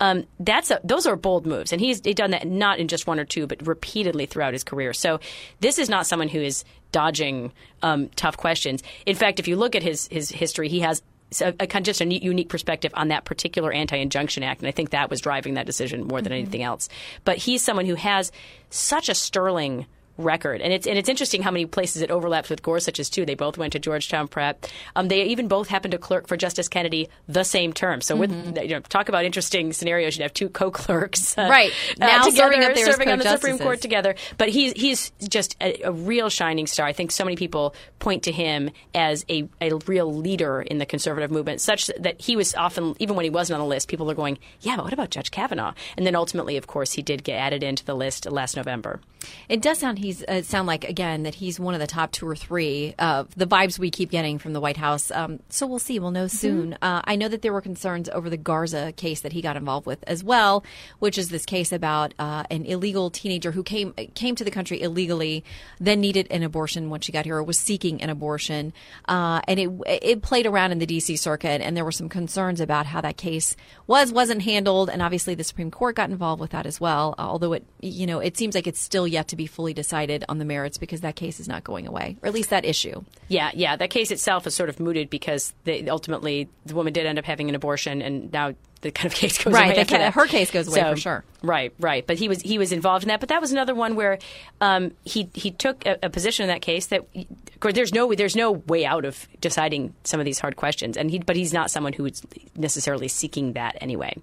Um, 0.00 0.24
that's 0.40 0.70
a, 0.70 0.80
those 0.84 1.06
are 1.06 1.16
bold 1.16 1.46
moves, 1.46 1.72
and 1.72 1.80
he's, 1.80 2.00
done 2.00 2.30
that 2.30 2.46
not 2.46 2.78
in 2.78 2.88
just 2.88 3.06
one 3.06 3.18
or 3.18 3.24
two, 3.24 3.46
but 3.46 3.66
repeatedly 3.66 4.26
throughout 4.26 4.52
his 4.52 4.64
career. 4.64 4.92
So 4.92 5.20
this 5.60 5.78
is 5.78 5.88
not 5.88 6.06
someone 6.06 6.28
who 6.28 6.40
is 6.40 6.64
dodging 6.92 7.52
um, 7.82 8.08
tough 8.14 8.36
questions. 8.36 8.82
In 9.04 9.16
fact, 9.16 9.40
if 9.40 9.48
you 9.48 9.56
look 9.56 9.74
at 9.74 9.82
his 9.82 10.08
his 10.08 10.30
history, 10.30 10.68
he 10.68 10.80
has 10.80 11.02
a, 11.40 11.54
a 11.60 11.66
kind 11.66 11.82
of 11.82 11.86
just 11.86 12.00
a 12.00 12.06
unique 12.06 12.48
perspective 12.48 12.92
on 12.94 13.08
that 13.08 13.24
particular 13.24 13.72
anti-injunction 13.72 14.42
act, 14.42 14.60
and 14.60 14.68
I 14.68 14.72
think 14.72 14.90
that 14.90 15.10
was 15.10 15.20
driving 15.20 15.54
that 15.54 15.66
decision 15.66 16.04
more 16.04 16.20
than 16.20 16.32
mm-hmm. 16.32 16.42
anything 16.42 16.62
else. 16.62 16.88
But 17.24 17.38
he's 17.38 17.62
someone 17.62 17.86
who 17.86 17.94
has 17.94 18.32
such 18.70 19.08
a 19.08 19.14
sterling 19.14 19.86
record. 20.16 20.60
And 20.60 20.72
it's 20.72 20.86
and 20.86 20.98
it's 20.98 21.08
interesting 21.08 21.42
how 21.42 21.50
many 21.50 21.66
places 21.66 22.02
it 22.02 22.10
overlaps 22.10 22.50
with 22.50 22.62
Gorsuch's 22.62 23.10
too. 23.10 23.26
They 23.26 23.34
both 23.34 23.58
went 23.58 23.72
to 23.72 23.78
Georgetown 23.78 24.28
Prep. 24.28 24.66
Um, 24.96 25.08
they 25.08 25.24
even 25.24 25.48
both 25.48 25.68
happened 25.68 25.92
to 25.92 25.98
clerk 25.98 26.28
for 26.28 26.36
Justice 26.36 26.68
Kennedy 26.68 27.08
the 27.28 27.44
same 27.44 27.72
term. 27.72 28.00
So 28.00 28.16
with 28.16 28.30
you 28.58 28.68
know, 28.68 28.80
talk 28.80 29.08
about 29.08 29.24
interesting 29.24 29.72
scenarios. 29.72 30.16
You'd 30.16 30.22
have 30.22 30.34
two 30.34 30.48
co-clerks, 30.48 31.36
uh, 31.38 31.48
Right. 31.50 31.72
Now 31.98 32.20
uh, 32.20 32.24
together, 32.24 32.36
serving 32.36 32.64
up 32.64 32.74
there 32.74 32.86
serving 32.86 33.08
on 33.10 33.18
the 33.18 33.30
Supreme. 33.30 33.58
Court 33.58 33.80
together. 33.80 34.14
But 34.38 34.48
he's 34.50 34.72
he's 34.72 35.10
just 35.28 35.56
a, 35.60 35.82
a 35.82 35.92
real 35.92 36.28
shining 36.28 36.66
star. 36.66 36.86
I 36.86 36.92
think 36.92 37.10
so 37.10 37.24
many 37.24 37.36
people 37.36 37.74
point 37.98 38.24
to 38.24 38.32
him 38.32 38.70
as 38.94 39.24
a, 39.28 39.48
a 39.60 39.74
real 39.86 40.12
leader 40.12 40.60
in 40.62 40.78
the 40.78 40.86
conservative 40.86 41.30
movement, 41.30 41.60
such 41.60 41.86
that 41.98 42.20
he 42.20 42.36
was 42.36 42.54
often, 42.54 42.94
even 42.98 43.16
when 43.16 43.24
he 43.24 43.30
wasn't 43.30 43.54
on 43.54 43.60
the 43.60 43.68
list, 43.68 43.88
people 43.88 44.10
are 44.10 44.14
going, 44.14 44.38
"Yeah, 44.60 44.76
but 44.76 44.84
what 44.84 44.92
about 44.92 45.10
Judge 45.10 45.30
Kavanaugh?" 45.30 45.74
And 45.96 46.06
then 46.06 46.14
ultimately, 46.14 46.56
of 46.56 46.66
course, 46.66 46.92
he 46.92 47.02
did 47.02 47.24
get 47.24 47.36
added 47.36 47.62
into 47.62 47.84
the 47.84 47.94
list 47.94 48.26
last 48.30 48.56
November. 48.56 49.00
It 49.48 49.62
does 49.62 49.78
sound 49.78 49.98
he's 50.04 50.22
uh, 50.24 50.42
sound 50.42 50.66
like 50.66 50.84
again 50.84 51.22
that 51.22 51.34
he's 51.34 51.58
one 51.58 51.74
of 51.74 51.80
the 51.80 51.86
top 51.86 52.12
two 52.12 52.28
or 52.28 52.36
three 52.36 52.94
of 52.98 53.34
the 53.34 53.46
vibes 53.46 53.78
we 53.78 53.90
keep 53.90 54.10
getting 54.10 54.38
from 54.38 54.52
the 54.52 54.60
White 54.60 54.76
House. 54.76 55.10
Um, 55.10 55.40
so 55.48 55.66
we'll 55.66 55.78
see. 55.78 55.98
We'll 55.98 56.10
know 56.10 56.26
soon. 56.26 56.76
Uh, 56.82 57.00
I 57.04 57.16
know 57.16 57.28
that 57.28 57.42
there 57.42 57.52
were 57.52 57.62
concerns 57.62 58.08
over 58.10 58.28
the 58.28 58.36
Garza 58.36 58.92
case 58.92 59.22
that 59.22 59.32
he 59.32 59.40
got 59.40 59.56
involved 59.56 59.86
with 59.86 60.04
as 60.06 60.22
well, 60.22 60.62
which 60.98 61.16
is 61.16 61.30
this 61.30 61.46
case 61.46 61.72
about 61.72 62.12
uh, 62.18 62.44
an 62.50 62.66
illegal 62.66 63.10
teenager 63.10 63.52
who 63.52 63.62
came 63.62 63.94
came 64.14 64.34
to 64.36 64.44
the 64.44 64.50
country 64.50 64.80
illegally, 64.82 65.42
then 65.80 66.00
needed 66.00 66.26
an 66.30 66.42
abortion 66.42 66.90
when 66.90 67.00
she 67.00 67.10
got 67.10 67.24
here, 67.24 67.36
or 67.36 67.42
was 67.42 67.58
seeking 67.58 68.02
an 68.02 68.10
abortion, 68.10 68.72
uh, 69.08 69.40
and 69.48 69.58
it 69.58 69.70
it 69.86 70.22
played 70.22 70.46
around 70.46 70.72
in 70.72 70.78
the 70.78 70.86
D.C. 70.86 71.16
circuit, 71.16 71.62
and 71.62 71.76
there 71.76 71.84
were 71.84 71.92
some 71.92 72.10
concerns 72.10 72.60
about 72.60 72.86
how 72.86 73.00
that 73.00 73.16
case 73.16 73.56
was 73.86 74.12
wasn't 74.12 74.42
handled, 74.42 74.90
and 74.90 75.00
obviously 75.00 75.34
the 75.34 75.44
Supreme 75.44 75.70
Court 75.70 75.96
got 75.96 76.10
involved 76.10 76.40
with 76.40 76.50
that 76.50 76.66
as 76.66 76.78
well. 76.78 77.14
Although 77.18 77.54
it 77.54 77.64
you 77.80 78.06
know 78.06 78.18
it 78.18 78.36
seems 78.36 78.54
like 78.54 78.66
it's 78.66 78.80
still 78.80 79.08
yet 79.08 79.28
to 79.28 79.36
be 79.36 79.46
fully 79.46 79.72
decided 79.72 79.93
on 80.28 80.38
the 80.38 80.44
merits 80.44 80.78
because 80.78 81.00
that 81.02 81.16
case 81.16 81.40
is 81.40 81.48
not 81.48 81.64
going 81.64 81.86
away, 81.86 82.16
or 82.22 82.28
at 82.28 82.34
least 82.34 82.50
that 82.50 82.64
issue. 82.64 83.02
Yeah, 83.28 83.50
yeah. 83.54 83.76
That 83.76 83.90
case 83.90 84.10
itself 84.10 84.46
is 84.46 84.54
sort 84.54 84.68
of 84.68 84.80
mooted 84.80 85.08
because 85.10 85.52
they, 85.64 85.88
ultimately 85.88 86.48
the 86.66 86.74
woman 86.74 86.92
did 86.92 87.06
end 87.06 87.18
up 87.18 87.24
having 87.24 87.48
an 87.48 87.54
abortion, 87.54 88.02
and 88.02 88.32
now 88.32 88.54
the 88.82 88.90
kind 88.90 89.06
of 89.06 89.14
case 89.18 89.42
goes 89.42 89.52
Right, 89.54 89.70
away. 89.72 89.80
after 89.80 89.96
ca- 89.96 90.10
her 90.10 90.26
case 90.26 90.50
goes 90.50 90.68
away 90.68 90.82
for 90.90 90.96
sure. 90.96 91.24
Right, 91.42 91.72
right. 91.78 92.06
But 92.06 92.18
he 92.18 92.28
was 92.28 92.40
he 92.42 92.58
was 92.58 92.72
involved 92.72 93.04
in 93.04 93.08
that. 93.08 93.20
But 93.20 93.28
that 93.30 93.40
was 93.40 93.52
another 93.52 93.74
one 93.74 93.94
where 93.96 94.18
um, 94.60 94.92
he 95.04 95.30
he 95.34 95.50
took 95.50 95.86
a, 95.86 95.98
a 96.02 96.10
position 96.10 96.44
in 96.44 96.48
that 96.48 96.60
case 96.62 96.86
that 96.86 97.00
of 97.14 97.60
course, 97.60 97.74
there's 97.74 97.94
no 97.94 98.12
there's 98.14 98.36
no 98.36 98.52
way 98.52 98.84
out 98.84 99.04
of 99.04 99.26
deciding 99.40 99.94
some 100.04 100.20
of 100.20 100.26
these 100.26 100.38
hard 100.38 100.56
questions. 100.56 100.96
And 100.96 101.10
he 101.10 101.18
but 101.18 101.36
he's 101.36 101.52
not 101.52 101.70
someone 101.70 101.92
who's 101.92 102.20
necessarily 102.56 103.08
seeking 103.08 103.54
that 103.54 103.76
anyway. 103.80 104.14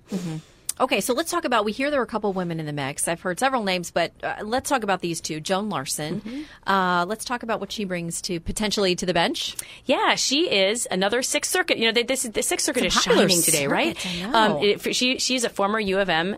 Okay, 0.82 1.00
so 1.00 1.14
let's 1.14 1.30
talk 1.30 1.46
about. 1.46 1.64
We 1.64 1.72
hear 1.72 1.92
there 1.92 2.00
are 2.00 2.04
a 2.04 2.08
couple 2.08 2.34
women 2.34 2.60
in 2.60 2.66
the 2.66 2.74
mix. 2.74 3.08
I've 3.08 3.22
heard 3.22 3.40
several 3.40 3.64
names, 3.64 3.92
but 3.92 4.14
uh, 4.24 4.38
let's 4.44 4.68
talk 4.68 4.82
about 4.82 5.02
these 5.02 5.22
two. 5.22 5.40
Joan 5.40 5.70
Larsen. 5.70 6.48
Uh, 6.66 7.06
let's 7.08 7.24
talk 7.24 7.44
about 7.44 7.60
what 7.60 7.72
she 7.72 7.86
brings 7.86 8.20
to 8.24 8.40
potentially 8.40 8.96
to 8.96 9.06
the 9.06 9.14
bench. 9.14 9.56
Yeah, 9.86 10.16
she 10.16 10.52
is 10.52 10.88
another 10.90 11.22
Sixth 11.22 11.52
Circuit. 11.52 11.78
You 11.78 11.86
know, 11.86 11.92
they, 11.92 12.02
this 12.02 12.24
the 12.24 12.42
Sixth 12.42 12.66
Circuit 12.66 12.86
It's 12.86 12.98
is 12.98 13.04
shining 13.04 13.42
today, 13.42 13.68
right? 13.68 13.96
circuit, 13.96 14.26
I 14.26 14.32
know. 14.32 14.56
Um, 14.58 14.64
it, 14.64 14.96
she 14.96 15.20
she's 15.20 15.44
a 15.44 15.50
former 15.50 15.80
U 15.80 16.00
of 16.00 16.10
M 16.10 16.36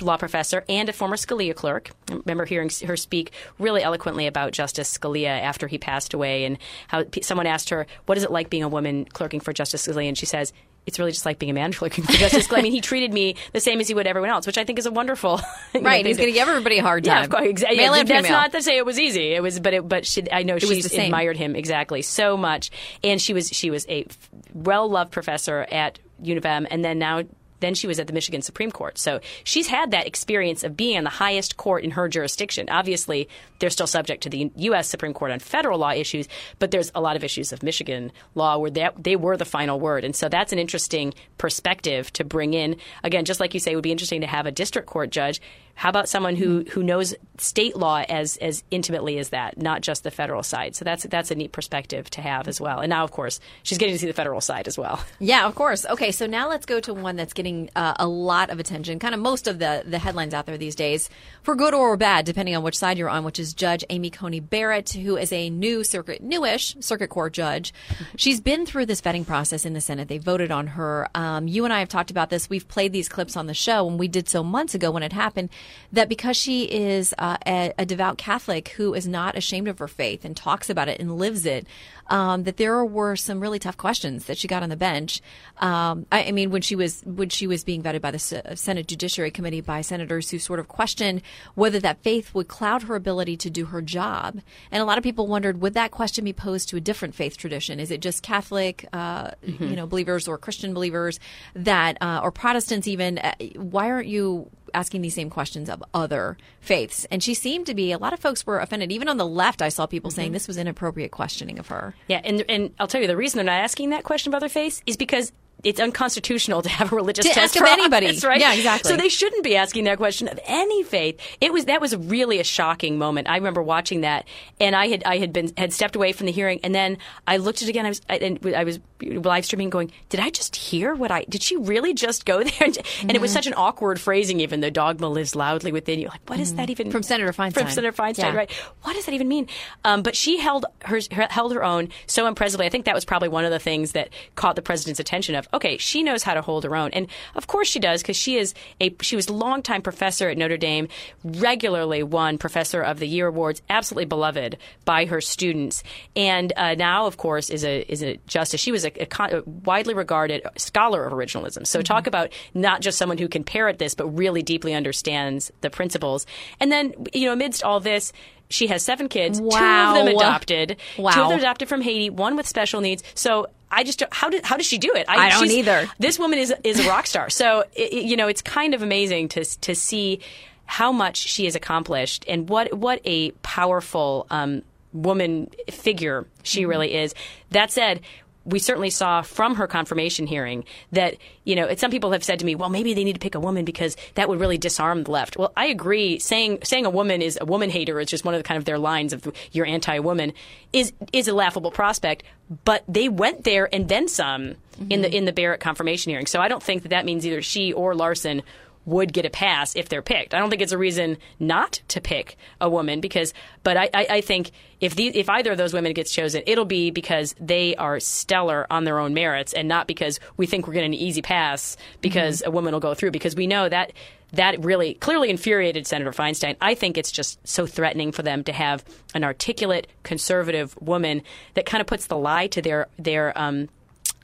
law 0.00 0.16
professor 0.16 0.64
and 0.68 0.88
a 0.88 0.92
former 0.92 1.14
Scalia 1.14 1.54
clerk. 1.54 1.90
I 2.10 2.14
remember 2.14 2.44
hearing 2.44 2.70
her 2.84 2.96
speak 2.96 3.32
really 3.60 3.82
eloquently 3.82 4.26
about 4.26 4.52
Justice 4.52 4.98
Scalia 4.98 5.40
after 5.40 5.68
he 5.68 5.78
passed 5.78 6.14
away, 6.14 6.44
and 6.44 6.58
how 6.88 7.04
someone 7.22 7.46
asked 7.46 7.70
her, 7.70 7.86
"What 8.06 8.18
is 8.18 8.24
it 8.24 8.32
like 8.32 8.50
being 8.50 8.64
a 8.64 8.68
woman 8.68 9.04
clerking 9.04 9.38
for 9.38 9.52
Justice 9.52 9.86
Scalia?" 9.86 10.08
And 10.08 10.18
she 10.18 10.26
says. 10.26 10.52
It's 10.86 10.98
really 10.98 11.12
just 11.12 11.24
like 11.24 11.38
being 11.38 11.50
a 11.50 11.54
man 11.54 11.72
clerking 11.72 12.04
for 12.04 12.12
Justice. 12.12 12.52
I 12.52 12.60
mean, 12.62 12.72
he 12.72 12.80
treated 12.80 13.12
me 13.12 13.36
the 13.52 13.60
same 13.60 13.80
as 13.80 13.88
he 13.88 13.94
would 13.94 14.06
everyone 14.06 14.30
else, 14.30 14.46
which 14.46 14.58
I 14.58 14.64
think 14.64 14.78
is 14.78 14.86
a 14.86 14.90
wonderful. 14.90 15.38
know, 15.74 15.80
Right, 15.80 15.98
thing 15.98 16.06
he's 16.06 16.16
going 16.16 16.28
to 16.28 16.32
give 16.32 16.48
everybody 16.48 16.78
a 16.78 16.82
hard 16.82 17.04
time. 17.04 17.16
yeah, 17.18 17.24
of 17.24 17.30
course. 17.30 17.46
Exactly. 17.46 17.76
Male 17.78 17.94
and 17.94 18.08
That's 18.08 18.26
female. 18.26 18.40
not 18.40 18.52
to 18.52 18.62
say 18.62 18.76
it 18.76 18.84
was 18.86 18.98
easy. 18.98 19.32
It 19.34 19.42
was, 19.42 19.60
but 19.60 19.74
it, 19.74 19.88
but 19.88 20.06
she, 20.06 20.30
I 20.30 20.42
know 20.42 20.58
she 20.58 20.80
admired 20.80 21.36
him 21.36 21.56
exactly 21.56 22.02
so 22.02 22.36
much, 22.36 22.70
and 23.02 23.20
she 23.20 23.32
was 23.32 23.48
she 23.48 23.70
was 23.70 23.86
a 23.88 24.06
well 24.52 24.88
loved 24.88 25.12
professor 25.12 25.66
at 25.70 25.98
U 26.22 26.36
of 26.36 26.44
M, 26.46 26.66
and 26.70 26.84
then 26.84 26.98
now. 26.98 27.22
Then 27.60 27.74
she 27.74 27.86
was 27.86 27.98
at 27.98 28.06
the 28.06 28.12
Michigan 28.12 28.42
Supreme 28.42 28.70
Court. 28.70 28.98
So 28.98 29.20
she's 29.44 29.68
had 29.68 29.90
that 29.90 30.06
experience 30.06 30.64
of 30.64 30.76
being 30.76 30.98
on 30.98 31.04
the 31.04 31.10
highest 31.10 31.56
court 31.56 31.84
in 31.84 31.92
her 31.92 32.08
jurisdiction. 32.08 32.68
Obviously, 32.68 33.28
they're 33.58 33.70
still 33.70 33.86
subject 33.86 34.22
to 34.24 34.30
the 34.30 34.50
U.S. 34.56 34.88
Supreme 34.88 35.14
Court 35.14 35.30
on 35.30 35.38
federal 35.38 35.78
law 35.78 35.92
issues, 35.92 36.28
but 36.58 36.70
there's 36.70 36.90
a 36.94 37.00
lot 37.00 37.16
of 37.16 37.24
issues 37.24 37.52
of 37.52 37.62
Michigan 37.62 38.12
law 38.34 38.58
where 38.58 38.70
they, 38.70 38.88
they 38.98 39.16
were 39.16 39.36
the 39.36 39.44
final 39.44 39.80
word. 39.80 40.04
And 40.04 40.14
so 40.14 40.28
that's 40.28 40.52
an 40.52 40.58
interesting 40.58 41.14
perspective 41.38 42.12
to 42.14 42.24
bring 42.24 42.54
in. 42.54 42.76
Again, 43.02 43.24
just 43.24 43.40
like 43.40 43.54
you 43.54 43.60
say, 43.60 43.72
it 43.72 43.74
would 43.76 43.82
be 43.82 43.92
interesting 43.92 44.20
to 44.20 44.26
have 44.26 44.46
a 44.46 44.52
district 44.52 44.88
court 44.88 45.10
judge. 45.10 45.40
How 45.74 45.88
about 45.88 46.08
someone 46.08 46.36
who, 46.36 46.64
who 46.70 46.82
knows 46.82 47.14
state 47.38 47.76
law 47.76 48.04
as, 48.08 48.36
as 48.38 48.62
intimately 48.70 49.18
as 49.18 49.30
that, 49.30 49.58
not 49.58 49.82
just 49.82 50.04
the 50.04 50.10
federal 50.10 50.42
side? 50.42 50.76
So 50.76 50.84
that's 50.84 51.04
that's 51.04 51.30
a 51.30 51.34
neat 51.34 51.52
perspective 51.52 52.08
to 52.10 52.22
have 52.22 52.48
as 52.48 52.60
well. 52.60 52.80
And 52.80 52.90
now, 52.90 53.04
of 53.04 53.10
course, 53.10 53.40
she's 53.62 53.78
getting 53.78 53.94
to 53.94 53.98
see 53.98 54.06
the 54.06 54.12
federal 54.12 54.40
side 54.40 54.68
as 54.68 54.78
well. 54.78 55.02
Yeah, 55.20 55.46
of 55.46 55.54
course. 55.54 55.86
Okay, 55.86 56.10
so 56.10 56.26
now 56.26 56.50
let's 56.50 56.66
go 56.66 56.80
to 56.80 56.92
one 56.92 57.16
that's 57.16 57.32
getting 57.32 57.70
uh, 57.74 57.94
a 57.98 58.06
lot 58.06 58.50
of 58.50 58.58
attention, 58.58 58.98
kind 58.98 59.14
of 59.14 59.20
most 59.20 59.46
of 59.46 59.58
the, 59.58 59.82
the 59.86 59.98
headlines 59.98 60.34
out 60.34 60.44
there 60.44 60.58
these 60.58 60.74
days, 60.74 61.08
for 61.42 61.54
good 61.54 61.72
or 61.72 61.96
bad, 61.96 62.26
depending 62.26 62.54
on 62.54 62.62
which 62.62 62.76
side 62.76 62.98
you're 62.98 63.08
on, 63.08 63.24
which 63.24 63.38
is 63.38 63.54
Judge 63.54 63.84
Amy 63.88 64.10
Coney 64.10 64.40
Barrett, 64.40 64.90
who 64.90 65.16
is 65.16 65.32
a 65.32 65.48
new 65.48 65.82
circuit, 65.82 66.22
newish 66.22 66.76
circuit 66.80 67.08
court 67.08 67.32
judge. 67.32 67.72
She's 68.16 68.40
been 68.40 68.66
through 68.66 68.86
this 68.86 69.00
vetting 69.00 69.26
process 69.26 69.64
in 69.64 69.72
the 69.72 69.80
Senate. 69.80 70.08
They 70.08 70.18
voted 70.18 70.50
on 70.50 70.66
her. 70.68 71.08
Um, 71.14 71.48
you 71.48 71.64
and 71.64 71.72
I 71.72 71.78
have 71.78 71.88
talked 71.88 72.10
about 72.10 72.28
this. 72.28 72.50
We've 72.50 72.68
played 72.68 72.92
these 72.92 73.08
clips 73.08 73.36
on 73.36 73.46
the 73.46 73.54
show, 73.54 73.88
and 73.88 73.98
we 73.98 74.08
did 74.08 74.28
so 74.28 74.42
months 74.42 74.74
ago 74.74 74.90
when 74.90 75.02
it 75.02 75.12
happened, 75.12 75.48
that 75.92 76.08
because 76.08 76.36
she 76.36 76.64
is 76.64 77.14
uh, 77.18 77.36
a, 77.46 77.72
a 77.78 77.86
devout 77.86 78.18
Catholic 78.18 78.68
who 78.70 78.94
is 78.94 79.06
not 79.06 79.36
ashamed 79.36 79.68
of 79.68 79.78
her 79.78 79.88
faith 79.88 80.24
and 80.24 80.36
talks 80.36 80.68
about 80.68 80.88
it 80.88 81.00
and 81.00 81.18
lives 81.18 81.46
it, 81.46 81.66
um, 82.08 82.44
that 82.44 82.56
there 82.56 82.84
were 82.84 83.16
some 83.16 83.40
really 83.40 83.58
tough 83.58 83.76
questions 83.76 84.26
that 84.26 84.38
she 84.38 84.48
got 84.48 84.62
on 84.62 84.68
the 84.68 84.76
bench. 84.76 85.20
Um, 85.58 86.06
I, 86.12 86.24
I 86.24 86.32
mean, 86.32 86.50
when 86.50 86.62
she 86.62 86.76
was 86.76 87.02
when 87.04 87.28
she 87.28 87.46
was 87.46 87.64
being 87.64 87.82
vetted 87.82 88.00
by 88.00 88.10
the 88.10 88.16
S- 88.16 88.60
Senate 88.60 88.86
Judiciary 88.86 89.30
Committee 89.30 89.60
by 89.60 89.80
senators 89.80 90.30
who 90.30 90.38
sort 90.38 90.60
of 90.60 90.68
questioned 90.68 91.22
whether 91.54 91.80
that 91.80 92.02
faith 92.02 92.34
would 92.34 92.48
cloud 92.48 92.84
her 92.84 92.94
ability 92.94 93.36
to 93.38 93.50
do 93.50 93.66
her 93.66 93.82
job, 93.82 94.40
and 94.70 94.82
a 94.82 94.84
lot 94.84 94.98
of 94.98 95.04
people 95.04 95.26
wondered 95.26 95.60
would 95.60 95.74
that 95.74 95.90
question 95.90 96.24
be 96.24 96.32
posed 96.32 96.68
to 96.70 96.76
a 96.76 96.80
different 96.80 97.14
faith 97.14 97.36
tradition? 97.36 97.80
Is 97.80 97.90
it 97.90 98.00
just 98.00 98.22
Catholic, 98.22 98.86
uh, 98.92 99.30
you 99.42 99.76
know, 99.76 99.86
believers 99.86 100.28
or 100.28 100.38
Christian 100.38 100.74
believers 100.74 101.20
that 101.54 101.98
uh, 102.00 102.20
or 102.22 102.30
Protestants 102.30 102.86
even? 102.86 103.18
Uh, 103.18 103.34
why 103.56 103.90
aren't 103.90 104.08
you 104.08 104.50
asking 104.74 105.00
these 105.00 105.14
same 105.14 105.30
questions 105.30 105.70
of 105.70 105.82
other 105.94 106.36
faiths. 106.60 107.06
And 107.10 107.22
she 107.22 107.32
seemed 107.34 107.66
to 107.66 107.74
be, 107.74 107.92
a 107.92 107.98
lot 107.98 108.12
of 108.12 108.20
folks 108.20 108.44
were 108.44 108.58
offended. 108.58 108.92
Even 108.92 109.08
on 109.08 109.16
the 109.16 109.26
left, 109.26 109.62
I 109.62 109.68
saw 109.68 109.86
people 109.86 110.10
saying 110.10 110.32
this 110.32 110.48
was 110.48 110.58
inappropriate 110.58 111.12
questioning 111.12 111.58
of 111.58 111.68
her. 111.68 111.93
Yeah, 112.08 112.20
and 112.24 112.44
and 112.48 112.74
I'll 112.78 112.86
tell 112.86 113.00
you 113.00 113.06
the 113.06 113.16
reason 113.16 113.38
they're 113.38 113.44
not 113.44 113.62
asking 113.62 113.90
that 113.90 114.04
question 114.04 114.30
about 114.30 114.40
their 114.40 114.48
face 114.48 114.82
is 114.86 114.96
because 114.96 115.32
it's 115.64 115.80
unconstitutional 115.80 116.62
to 116.62 116.68
have 116.68 116.92
a 116.92 116.96
religious 116.96 117.24
To 117.24 117.32
test 117.32 117.38
ask 117.38 117.56
of 117.56 117.60
for 117.60 117.66
anybody. 117.66 118.06
office, 118.08 118.24
right? 118.24 118.40
Yeah, 118.40 118.54
exactly. 118.54 118.90
So 118.90 118.96
they 118.96 119.08
shouldn't 119.08 119.42
be 119.44 119.56
asking 119.56 119.84
that 119.84 119.96
question 119.98 120.28
of 120.28 120.38
any 120.44 120.82
faith. 120.82 121.18
It 121.40 121.52
was 121.52 121.64
that 121.66 121.80
was 121.80 121.96
really 121.96 122.38
a 122.40 122.44
shocking 122.44 122.98
moment. 122.98 123.28
I 123.28 123.36
remember 123.36 123.62
watching 123.62 124.02
that, 124.02 124.26
and 124.60 124.76
I 124.76 124.88
had 124.88 125.02
I 125.04 125.18
had 125.18 125.32
been 125.32 125.52
had 125.56 125.72
stepped 125.72 125.96
away 125.96 126.12
from 126.12 126.26
the 126.26 126.32
hearing, 126.32 126.60
and 126.62 126.74
then 126.74 126.98
I 127.26 127.38
looked 127.38 127.62
at 127.62 127.68
it 127.68 127.70
again. 127.70 127.86
I 127.86 127.88
was 127.88 128.00
I, 128.08 128.16
and 128.16 128.54
I 128.54 128.64
was 128.64 128.78
live 129.02 129.44
streaming, 129.44 129.70
going, 129.70 129.90
"Did 130.08 130.20
I 130.20 130.30
just 130.30 130.54
hear 130.56 130.94
what 130.94 131.10
I? 131.10 131.24
Did 131.28 131.42
she 131.42 131.56
really 131.56 131.94
just 131.94 132.24
go 132.26 132.42
there?" 132.44 132.52
And, 132.60 132.78
and 133.02 133.10
it 133.12 133.20
was 133.20 133.30
Mm-hmm. 133.30 133.34
such 133.38 133.46
an 133.48 133.54
awkward 133.56 134.00
phrasing. 134.00 134.40
Even 134.40 134.60
the 134.60 134.70
dogma 134.70 135.08
lives 135.08 135.34
loudly 135.34 135.72
within 135.72 135.98
you. 135.98 136.08
Like, 136.08 136.20
what 136.28 136.38
is 136.38 136.54
that 136.54 136.70
even 136.70 136.84
Mm-hmm. 136.86 136.92
From 136.92 137.02
Senator 137.02 137.32
Feinstein. 137.32 137.52
From 137.54 137.70
Senator 137.70 137.92
Feinstein, 137.96 138.18
Yeah. 138.18 138.34
right? 138.36 138.52
What 138.82 138.94
does 138.94 139.06
that 139.06 139.14
even 139.14 139.26
mean? 139.28 139.48
Um, 139.84 140.02
but 140.02 140.14
she 140.14 140.38
held 140.38 140.66
her, 140.82 141.00
her 141.12 141.26
held 141.30 141.52
her 141.54 141.64
own 141.64 141.88
so 142.06 142.26
impressively. 142.26 142.66
I 142.66 142.68
think 142.68 142.84
that 142.84 142.94
was 142.94 143.04
probably 143.04 143.28
one 143.28 143.44
of 143.44 143.50
the 143.50 143.58
things 143.58 143.92
that 143.92 144.10
caught 144.36 144.54
the 144.56 144.62
president's 144.62 145.00
attention. 145.00 145.34
Of 145.34 145.50
okay, 145.54 145.76
she 145.78 146.02
knows 146.02 146.22
how 146.22 146.34
to 146.34 146.42
hold 146.42 146.64
her 146.64 146.76
own, 146.76 146.90
and 146.92 147.06
of 147.34 147.46
course 147.46 147.68
she 147.68 147.78
does 147.78 148.02
because 148.02 148.16
she 148.16 148.36
is 148.36 148.54
a 148.80 148.94
she 149.00 149.16
was 149.16 149.28
a 149.28 149.32
longtime 149.32 149.82
professor 149.82 150.28
at 150.28 150.36
Notre 150.36 150.56
Dame, 150.56 150.88
regularly 151.22 152.02
won 152.02 152.38
Professor 152.38 152.82
of 152.82 152.98
the 152.98 153.06
Year 153.06 153.28
awards, 153.28 153.62
absolutely 153.70 154.04
beloved 154.06 154.58
by 154.84 155.06
her 155.06 155.20
students, 155.20 155.82
and 156.14 156.52
uh, 156.56 156.74
now 156.74 157.06
of 157.06 157.16
course 157.16 157.48
is 157.50 157.64
a 157.64 157.80
is 157.90 158.02
a 158.02 158.18
justice. 158.26 158.60
She 158.60 158.72
was 158.72 158.84
a, 158.84 159.02
a 159.02 159.06
con- 159.06 159.32
a 159.32 159.42
widely 159.64 159.94
regarded 159.94 160.42
scholar 160.56 161.04
of 161.04 161.12
originalism. 161.12 161.66
So 161.66 161.80
talk 161.82 162.06
about 162.06 162.32
not 162.52 162.80
just 162.80 162.98
someone 162.98 163.18
who 163.18 163.28
can 163.28 163.44
parrot 163.44 163.78
this, 163.78 163.94
but 163.94 164.06
really 164.08 164.42
deeply 164.42 164.74
understands 164.74 165.52
the 165.60 165.70
principles. 165.70 166.26
And 166.60 166.70
then 166.70 166.92
you 167.12 167.26
know 167.26 167.32
amidst 167.32 167.62
all 167.62 167.80
this. 167.80 168.12
She 168.50 168.66
has 168.66 168.82
seven 168.82 169.08
kids, 169.08 169.40
two 169.40 169.46
of 169.46 169.50
them 169.94 170.06
adopted, 170.08 170.76
two 170.96 171.02
of 171.22 171.28
them 171.30 171.38
adopted 171.38 171.66
from 171.66 171.80
Haiti, 171.80 172.10
one 172.10 172.36
with 172.36 172.46
special 172.46 172.82
needs. 172.82 173.02
So 173.14 173.46
I 173.74 173.84
just 173.84 173.98
don't- 173.98 174.12
how 174.14 174.28
did 174.30 174.44
how 174.44 174.56
does 174.56 174.66
she 174.66 174.78
do 174.78 174.92
it? 174.94 175.06
I 175.08 175.30
don't 175.30 175.50
either. 175.50 175.88
This 175.98 176.18
woman 176.18 176.38
is 176.38 176.54
is 176.64 176.84
a 176.84 176.88
rock 176.88 177.06
star. 177.06 177.28
So 177.30 177.64
it, 177.74 177.92
it- 177.92 178.04
you 178.04 178.16
know 178.16 178.28
it's 178.28 178.42
kind 178.42 178.74
of 178.74 178.82
amazing 178.82 179.28
to 179.30 179.44
to 179.44 179.74
see 179.74 180.20
how 180.66 180.92
much 180.92 181.16
she 181.16 181.44
has 181.44 181.54
accomplished 181.54 182.24
and 182.28 182.48
what 182.48 182.72
what 182.72 183.00
a 183.04 183.30
powerful 183.42 184.26
um, 184.30 184.62
woman 184.92 185.50
figure 185.70 186.26
she 186.42 186.60
Mm-hmm. 186.62 186.70
really 186.70 186.94
is. 186.94 187.14
That 187.50 187.70
said. 187.70 188.00
We 188.44 188.58
certainly 188.58 188.90
saw 188.90 189.22
from 189.22 189.54
her 189.56 189.66
confirmation 189.66 190.26
hearing 190.26 190.64
that, 190.92 191.16
you 191.44 191.56
know, 191.56 191.74
some 191.76 191.90
people 191.90 192.12
have 192.12 192.22
said 192.22 192.38
to 192.40 192.44
me, 192.44 192.54
well, 192.54 192.68
maybe 192.68 192.94
they 192.94 193.04
need 193.04 193.14
to 193.14 193.20
pick 193.20 193.34
a 193.34 193.40
woman 193.40 193.64
because 193.64 193.96
that 194.14 194.28
would 194.28 194.40
really 194.40 194.58
disarm 194.58 195.04
the 195.04 195.10
left. 195.10 195.36
Well, 195.36 195.52
I 195.56 195.66
agree. 195.66 196.18
Saying 196.18 196.58
saying 196.62 196.86
a 196.86 196.90
woman 196.90 197.22
is 197.22 197.38
a 197.40 197.44
woman 197.44 197.70
hater 197.70 197.98
is 198.00 198.08
just 198.08 198.24
one 198.24 198.34
of 198.34 198.38
the 198.38 198.44
kind 198.44 198.58
of 198.58 198.64
their 198.64 198.78
lines 198.78 199.12
of 199.12 199.32
you're 199.52 199.66
anti-woman 199.66 200.32
is 200.72 200.92
is 201.12 201.28
a 201.28 201.34
laughable 201.34 201.70
prospect. 201.70 202.22
But 202.64 202.84
they 202.86 203.08
went 203.08 203.44
there 203.44 203.72
and 203.72 203.88
then 203.88 204.08
some 204.08 204.42
mm-hmm. 204.42 204.90
in 204.90 205.02
the 205.02 205.14
in 205.14 205.24
the 205.24 205.32
Barrett 205.32 205.60
confirmation 205.60 206.10
hearing. 206.10 206.26
So 206.26 206.40
I 206.40 206.48
don't 206.48 206.62
think 206.62 206.82
that 206.82 206.90
that 206.90 207.04
means 207.04 207.26
either 207.26 207.42
she 207.42 207.72
or 207.72 207.94
Larsen 207.94 208.42
would 208.86 209.12
get 209.12 209.24
a 209.24 209.30
pass 209.30 209.76
if 209.76 209.88
they're 209.88 210.02
picked. 210.02 210.34
I 210.34 210.38
don't 210.38 210.50
think 210.50 210.62
it's 210.62 210.72
a 210.72 210.78
reason 210.78 211.16
not 211.38 211.80
to 211.88 212.00
pick 212.00 212.36
a 212.60 212.68
woman 212.68 213.00
because, 213.00 213.32
but 213.62 213.76
I, 213.76 213.90
I, 213.94 214.06
I 214.10 214.20
think 214.20 214.50
if 214.80 214.94
the, 214.94 215.06
if 215.08 215.28
either 215.28 215.52
of 215.52 215.58
those 215.58 215.72
women 215.72 215.92
gets 215.92 216.12
chosen, 216.12 216.42
it'll 216.46 216.64
be 216.64 216.90
because 216.90 217.34
they 217.40 217.74
are 217.76 218.00
stellar 218.00 218.66
on 218.70 218.84
their 218.84 218.98
own 218.98 219.14
merits 219.14 219.52
and 219.52 219.68
not 219.68 219.86
because 219.86 220.20
we 220.36 220.46
think 220.46 220.66
we're 220.66 220.74
getting 220.74 220.94
an 220.94 221.00
easy 221.00 221.22
pass 221.22 221.76
because 222.00 222.40
mm-hmm. 222.40 222.50
a 222.50 222.52
woman 222.52 222.72
will 222.72 222.80
go 222.80 222.94
through 222.94 223.10
because 223.10 223.34
we 223.34 223.46
know 223.46 223.68
that 223.68 223.92
that 224.32 224.62
really 224.64 224.94
clearly 224.94 225.30
infuriated 225.30 225.86
Senator 225.86 226.10
Feinstein. 226.10 226.56
I 226.60 226.74
think 226.74 226.98
it's 226.98 227.12
just 227.12 227.46
so 227.46 227.66
threatening 227.66 228.12
for 228.12 228.22
them 228.22 228.42
to 228.44 228.52
have 228.52 228.84
an 229.14 229.24
articulate 229.24 229.86
conservative 230.02 230.76
woman 230.80 231.22
that 231.54 231.66
kind 231.66 231.80
of 231.80 231.86
puts 231.86 232.06
the 232.06 232.16
lie 232.16 232.48
to 232.48 232.60
their 232.60 232.88
their 232.98 233.36
um, 233.38 233.68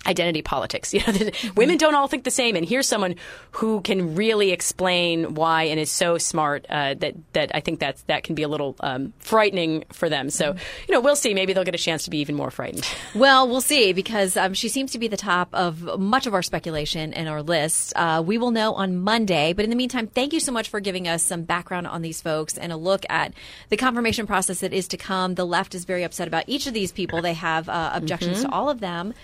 identity 0.07 0.43
politics. 0.43 0.95
You 1.01 1.01
know, 1.07 1.31
women 1.57 1.79
don't 1.79 1.95
all 1.95 2.09
think 2.09 2.25
the 2.25 2.31
same, 2.31 2.57
and 2.57 2.65
here's 2.69 2.87
someone 2.87 3.15
who 3.53 3.81
can 3.81 4.17
really 4.17 4.51
explain 4.51 5.35
why 5.35 5.65
and 5.65 5.81
is 5.81 5.91
so 5.91 6.19
smart 6.19 6.67
uh, 6.69 6.95
that 6.95 7.15
that 7.33 7.51
I 7.55 7.61
think 7.61 7.81
that 7.81 8.03
that 8.07 8.23
can 8.23 8.35
be 8.35 8.43
a 8.43 8.49
little 8.49 8.77
um, 8.81 9.13
frightening 9.19 9.85
for 9.93 10.09
them. 10.09 10.29
So, 10.31 10.57
you 10.89 10.95
know, 10.95 11.01
we'll 11.01 11.17
see. 11.17 11.33
Maybe 11.33 11.53
they'll 11.53 11.65
get 11.65 11.75
a 11.75 11.79
chance 11.79 12.05
to 12.05 12.11
be 12.11 12.19
even 12.19 12.35
more 12.35 12.51
frightened. 12.51 12.87
Well, 13.15 13.49
we'll 13.49 13.61
see 13.61 13.93
because 13.93 14.37
um, 14.37 14.53
she 14.53 14.69
seems 14.69 14.93
to 14.93 14.99
be 14.99 15.09
the 15.09 15.17
top 15.17 15.49
of 15.55 15.99
much 15.99 16.27
of 16.27 16.35
our 16.35 16.43
speculation 16.43 17.15
and 17.15 17.29
our 17.29 17.43
list. 17.43 17.93
Uh, 17.97 18.23
we 18.25 18.37
will 18.37 18.51
know 18.51 18.75
on 18.75 18.99
Monday, 18.99 19.53
but 19.53 19.65
in 19.65 19.71
the 19.71 19.77
meantime, 19.77 20.07
thank 20.07 20.33
you 20.33 20.41
so 20.41 20.53
much 20.53 20.69
for 20.69 20.81
giving 20.81 21.09
us 21.09 21.23
some 21.23 21.43
background 21.43 21.87
on 21.87 22.03
these 22.03 22.21
folks 22.21 22.59
and 22.59 22.73
a 22.73 22.77
look 22.77 23.05
at 23.09 23.33
the 23.69 23.77
confirmation 23.77 24.27
process 24.27 24.61
that 24.61 24.73
is 24.73 24.89
to 24.89 24.97
come. 24.97 25.35
The 25.35 25.47
left 25.47 25.75
is 25.75 25.85
very 25.85 26.03
upset 26.05 26.29
about 26.29 26.45
each 26.47 26.67
of 26.67 26.75
these 26.75 26.93
people. 26.93 27.23
They 27.23 27.35
have 27.35 27.69
uh, 27.69 27.91
objections 27.95 28.39
mm-hmm. 28.39 28.49
to 28.49 28.55
all 28.55 28.69
of 28.69 28.81
them. 28.81 29.15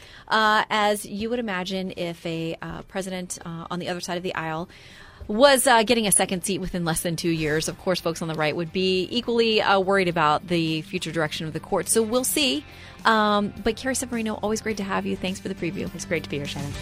As 0.71 1.05
you 1.07 1.31
would 1.31 1.39
imagine 1.39 1.93
if 1.97 2.25
a 2.27 2.57
uh, 2.61 2.83
president 2.83 3.39
uh, 3.45 3.67
on 3.71 3.79
the 3.79 3.89
other 3.89 4.01
side 4.01 4.17
of 4.17 4.23
the 4.23 4.35
aisle 4.35 4.69
was 5.29 5.67
uh, 5.67 5.83
getting 5.83 6.07
a 6.07 6.13
second 6.13 6.45
seat 6.45 6.59
within 6.59 6.85
less 6.85 7.01
than 7.01 7.17
two 7.17 7.31
years. 7.31 7.69
Of 7.69 7.79
course, 7.79 8.01
folks 8.01 8.23
on 8.23 8.29
the 8.29 8.35
right 8.35 8.55
would 8.55 8.73
be 8.73 9.09
equally 9.11 9.61
uh, 9.61 9.81
worried 9.81 10.09
about 10.09 10.47
the 10.47 10.83
future 10.83 11.11
direction 11.11 11.47
of 11.47 11.53
the 11.53 11.61
court. 11.61 11.89
So 11.89 12.03
we'll 12.03 12.25
see. 12.25 12.65
Um, 13.05 13.53
but 13.63 13.77
Carrie 13.77 13.95
Severino, 13.95 14.35
always 14.35 14.61
great 14.61 14.77
to 14.79 14.85
have 14.85 15.07
you. 15.07 15.17
Thanks 15.17 15.41
for 15.41 15.49
the 15.49 15.55
preview. 15.55 15.93
It's 15.95 16.05
great 16.05 16.25
to 16.25 16.31
be 16.31 16.37
here, 16.37 16.47
Shannon. 16.47 16.73